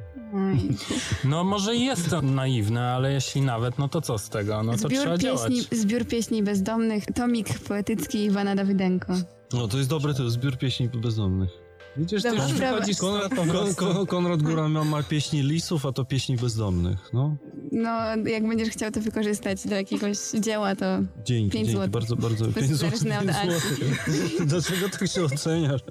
No 1.23 1.43
może 1.43 1.75
i 1.75 1.85
jest 1.85 2.09
to 2.09 2.21
naiwne, 2.21 2.81
ale 2.91 3.13
jeśli 3.13 3.41
nawet, 3.41 3.79
no 3.79 3.87
to 3.89 4.01
co 4.01 4.17
z 4.17 4.29
tego? 4.29 4.63
No 4.63 4.71
to 4.77 4.89
trzeba 4.89 4.89
Zbiór 4.89 5.17
działać. 5.19 5.51
pieśni, 5.53 5.77
zbiór 5.79 6.05
pieśni 6.07 6.43
bezdomnych, 6.43 7.05
tomik 7.05 7.59
poetycki 7.59 8.23
Iwana 8.23 8.55
Dawydenko. 8.55 9.13
No 9.53 9.67
to 9.67 9.77
jest 9.77 9.89
dobre, 9.89 10.13
to 10.13 10.23
jest 10.23 10.33
zbiór 10.35 10.57
pieśni 10.57 10.89
bezdomnych. 10.89 11.49
Widzisz, 11.97 12.23
ty 12.23 12.29
Dobra, 12.29 12.43
już 12.43 12.53
dobra. 12.53 12.73
wychodzisz 12.73 12.97
Konrad, 12.97 13.29
po 13.29 13.35
Kon, 13.35 13.49
prostu. 13.49 13.75
Kon, 13.85 14.05
Konrad 14.05 14.41
Góra 14.43 14.67
ma, 14.69 14.83
ma 14.83 15.03
pieśni 15.03 15.41
lisów, 15.41 15.85
a 15.85 15.91
to 15.91 16.05
pieśni 16.05 16.37
bezdomnych. 16.37 17.09
No, 17.13 17.35
No, 17.77 17.89
jak 18.25 18.47
będziesz 18.47 18.69
chciał 18.69 18.91
to 18.91 19.01
wykorzystać 19.01 19.67
do 19.67 19.75
jakiegoś 19.75 20.17
dzieła, 20.39 20.75
to 20.75 20.85
dzięki, 21.25 21.51
Pięć 21.51 21.51
dzięki, 21.51 21.71
złotych. 21.71 21.91
bardzo, 21.91 22.15
bardzo. 22.15 22.45
jest 22.45 22.57
pięć 22.57 22.71
zależne 22.71 23.19
od 23.19 23.25
pięć 23.25 23.35
złotych. 23.35 24.45
Dlaczego 24.47 24.89
tak 24.89 25.07
się 25.09 25.23
oceniasz? 25.23 25.81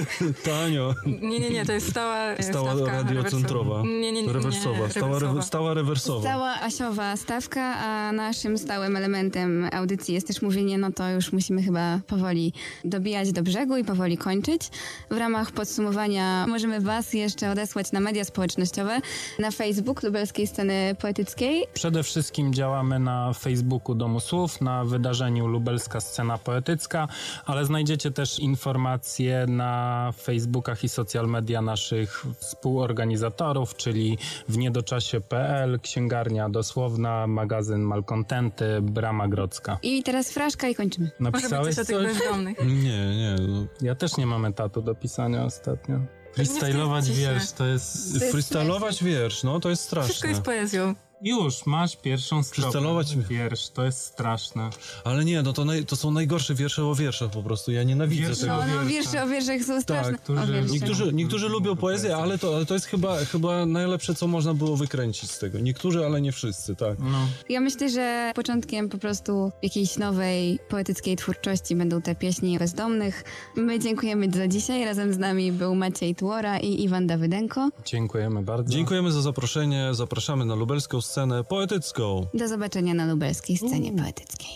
Tanio. 0.44 0.94
Nie, 1.06 1.40
nie, 1.40 1.50
nie, 1.50 1.66
to 1.66 1.72
jest 1.72 1.90
stała 1.90 2.42
Stała 2.42 2.74
radiocentrowa. 2.74 3.76
rewersowa. 3.76 3.82
Nie, 3.82 4.00
nie, 4.00 4.12
nie, 4.12 4.22
nie, 4.22 4.32
Rewersowa, 4.32 4.88
stała, 4.90 5.18
rewersowa. 5.18 5.18
rewe, 5.28 5.42
stała 5.42 5.74
rewersowa. 5.74 6.20
stała 6.20 6.54
asiowa 6.62 7.16
stawka, 7.16 7.62
a 7.62 8.12
naszym 8.12 8.58
stałym 8.58 8.96
elementem 8.96 9.68
audycji 9.72 10.14
jest 10.14 10.26
też 10.26 10.42
mówienie, 10.42 10.78
no 10.78 10.92
to 10.92 11.10
już 11.10 11.32
musimy 11.32 11.62
chyba 11.62 12.00
powoli 12.06 12.52
dobijać 12.84 13.32
do 13.32 13.42
brzegu 13.42 13.76
i 13.76 13.84
powoli 13.84 14.18
kończyć. 14.18 14.62
W 15.10 15.16
ramach 15.16 15.52
podsumowania 15.52 16.46
możemy 16.48 16.80
was 16.80 17.12
jeszcze 17.12 17.50
odesłać 17.50 17.92
na 17.92 18.00
media 18.00 18.24
społecznościowe, 18.24 19.00
na 19.38 19.50
Facebook 19.50 20.02
Lubelskiej 20.02 20.46
Sceny 20.46 20.96
Poetyckiej. 21.00 21.33
Przede 21.74 22.02
wszystkim 22.02 22.54
działamy 22.54 22.98
na 22.98 23.32
Facebooku 23.32 23.94
Domu 23.94 24.20
Słów, 24.20 24.60
na 24.60 24.84
wydarzeniu 24.84 25.46
Lubelska 25.46 26.00
Scena 26.00 26.38
Poetycka, 26.38 27.08
ale 27.46 27.64
znajdziecie 27.64 28.10
też 28.10 28.38
informacje 28.38 29.46
na 29.48 30.12
Facebookach 30.22 30.84
i 30.84 30.88
social 30.88 31.28
media 31.28 31.62
naszych 31.62 32.26
współorganizatorów, 32.38 33.76
czyli 33.76 34.18
w 34.48 34.58
niedoczasie.pl, 34.58 35.80
Księgarnia 35.80 36.48
Dosłowna, 36.48 37.26
magazyn 37.26 37.80
Malkontenty, 37.82 38.80
Brama 38.82 39.28
Grodzka. 39.28 39.78
I 39.82 40.02
teraz 40.02 40.30
fraszka 40.32 40.68
i 40.68 40.74
kończymy. 40.74 41.10
Może 41.18 41.32
być 41.32 41.42
Napisałeś 41.42 41.74
coś 41.74 41.84
o 41.84 41.86
tych 41.86 41.96
coś? 41.96 42.18
bezdomnych. 42.18 42.58
Nie, 42.84 43.16
nie. 43.16 43.36
No. 43.48 43.66
Ja 43.82 43.94
też 43.94 44.16
nie 44.16 44.26
mam 44.26 44.44
etatu 44.44 44.82
do 44.82 44.94
pisania 44.94 45.44
ostatnio. 45.44 46.00
Freestylować 46.34 47.10
wiersz 47.10 47.52
to 47.52 47.66
jest... 47.66 48.14
jest 48.14 48.30
Freestylować 48.30 49.04
wiersz, 49.04 49.42
no 49.42 49.60
to 49.60 49.70
jest 49.70 49.82
Wszystko 49.82 50.06
straszne. 50.06 50.28
jest 50.28 50.42
poezją. 50.42 50.94
Już, 51.24 51.66
masz 51.66 51.96
pierwszą 51.96 52.42
stronę. 52.42 52.70
Freestylować- 52.72 53.16
wiersz, 53.28 53.68
to 53.68 53.84
jest 53.84 54.00
straszne. 54.00 54.70
Ale 55.04 55.24
nie, 55.24 55.42
no 55.42 55.52
to, 55.52 55.64
naj, 55.64 55.84
to 55.86 55.96
są 55.96 56.10
najgorsze 56.10 56.54
wiersze 56.54 56.84
o 56.84 56.94
wierszach 56.94 57.30
po 57.30 57.42
prostu. 57.42 57.72
Ja 57.72 57.82
nienawidzę 57.82 58.22
Wiersze 58.22 58.40
tego. 58.40 58.52
No, 58.52 58.60
no 58.60 58.66
wiersza. 58.66 58.88
wiersze 58.88 59.22
o 59.24 59.26
wierszach 59.28 59.62
są 59.62 59.82
straszne. 59.82 60.18
którzy- 60.18 60.40
o 60.42 60.46
wiersze. 60.46 60.72
Niektórzy, 60.72 61.12
niektórzy 61.12 61.48
lubią 61.48 61.76
poezję, 61.76 62.16
ale 62.16 62.38
to, 62.38 62.56
ale 62.56 62.66
to 62.66 62.74
jest 62.74 62.86
chyba, 62.86 63.16
chyba 63.24 63.66
najlepsze, 63.66 64.14
co 64.14 64.26
można 64.26 64.54
było 64.54 64.76
wykręcić 64.76 65.30
z 65.30 65.38
tego. 65.38 65.58
Niektórzy, 65.58 66.06
ale 66.06 66.20
nie 66.20 66.32
wszyscy, 66.32 66.76
tak. 66.76 66.98
No. 66.98 67.18
Ja 67.48 67.60
myślę, 67.60 67.90
że 67.90 68.32
początkiem 68.34 68.88
po 68.88 68.98
prostu 68.98 69.52
jakiejś 69.62 69.96
nowej 69.98 70.58
poetyckiej 70.68 71.16
twórczości 71.16 71.76
będą 71.76 72.02
te 72.02 72.14
pieśni 72.14 72.58
bezdomnych. 72.58 73.24
My 73.56 73.78
dziękujemy 73.78 74.28
za 74.34 74.48
dzisiaj. 74.48 74.84
Razem 74.84 75.12
z 75.14 75.18
nami 75.18 75.52
był 75.52 75.74
Maciej 75.74 76.14
Tuora 76.14 76.58
i 76.58 76.82
Iwan 76.82 77.06
Dawydenko. 77.06 77.68
Dziękujemy 77.84 78.42
bardzo. 78.42 78.72
Dziękujemy 78.72 79.12
za 79.12 79.22
zaproszenie. 79.22 79.88
Zapraszamy 79.92 80.44
na 80.44 80.54
lubelską 80.54 81.00
scenę 81.00 81.13
poetycką. 81.48 82.26
Do 82.34 82.48
zobaczenia 82.48 82.94
na 82.94 83.06
lubelskiej 83.06 83.56
scenie 83.56 83.92
poetyckiej. 83.92 84.50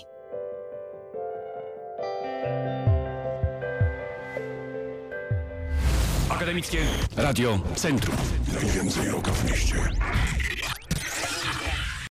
Akademickie 6.29 6.79
Radio 7.17 7.61
Centrum. 7.75 8.17
Najwięcej 8.55 9.11
oka 9.11 9.33
w 9.33 9.51
mieście. 9.51 9.77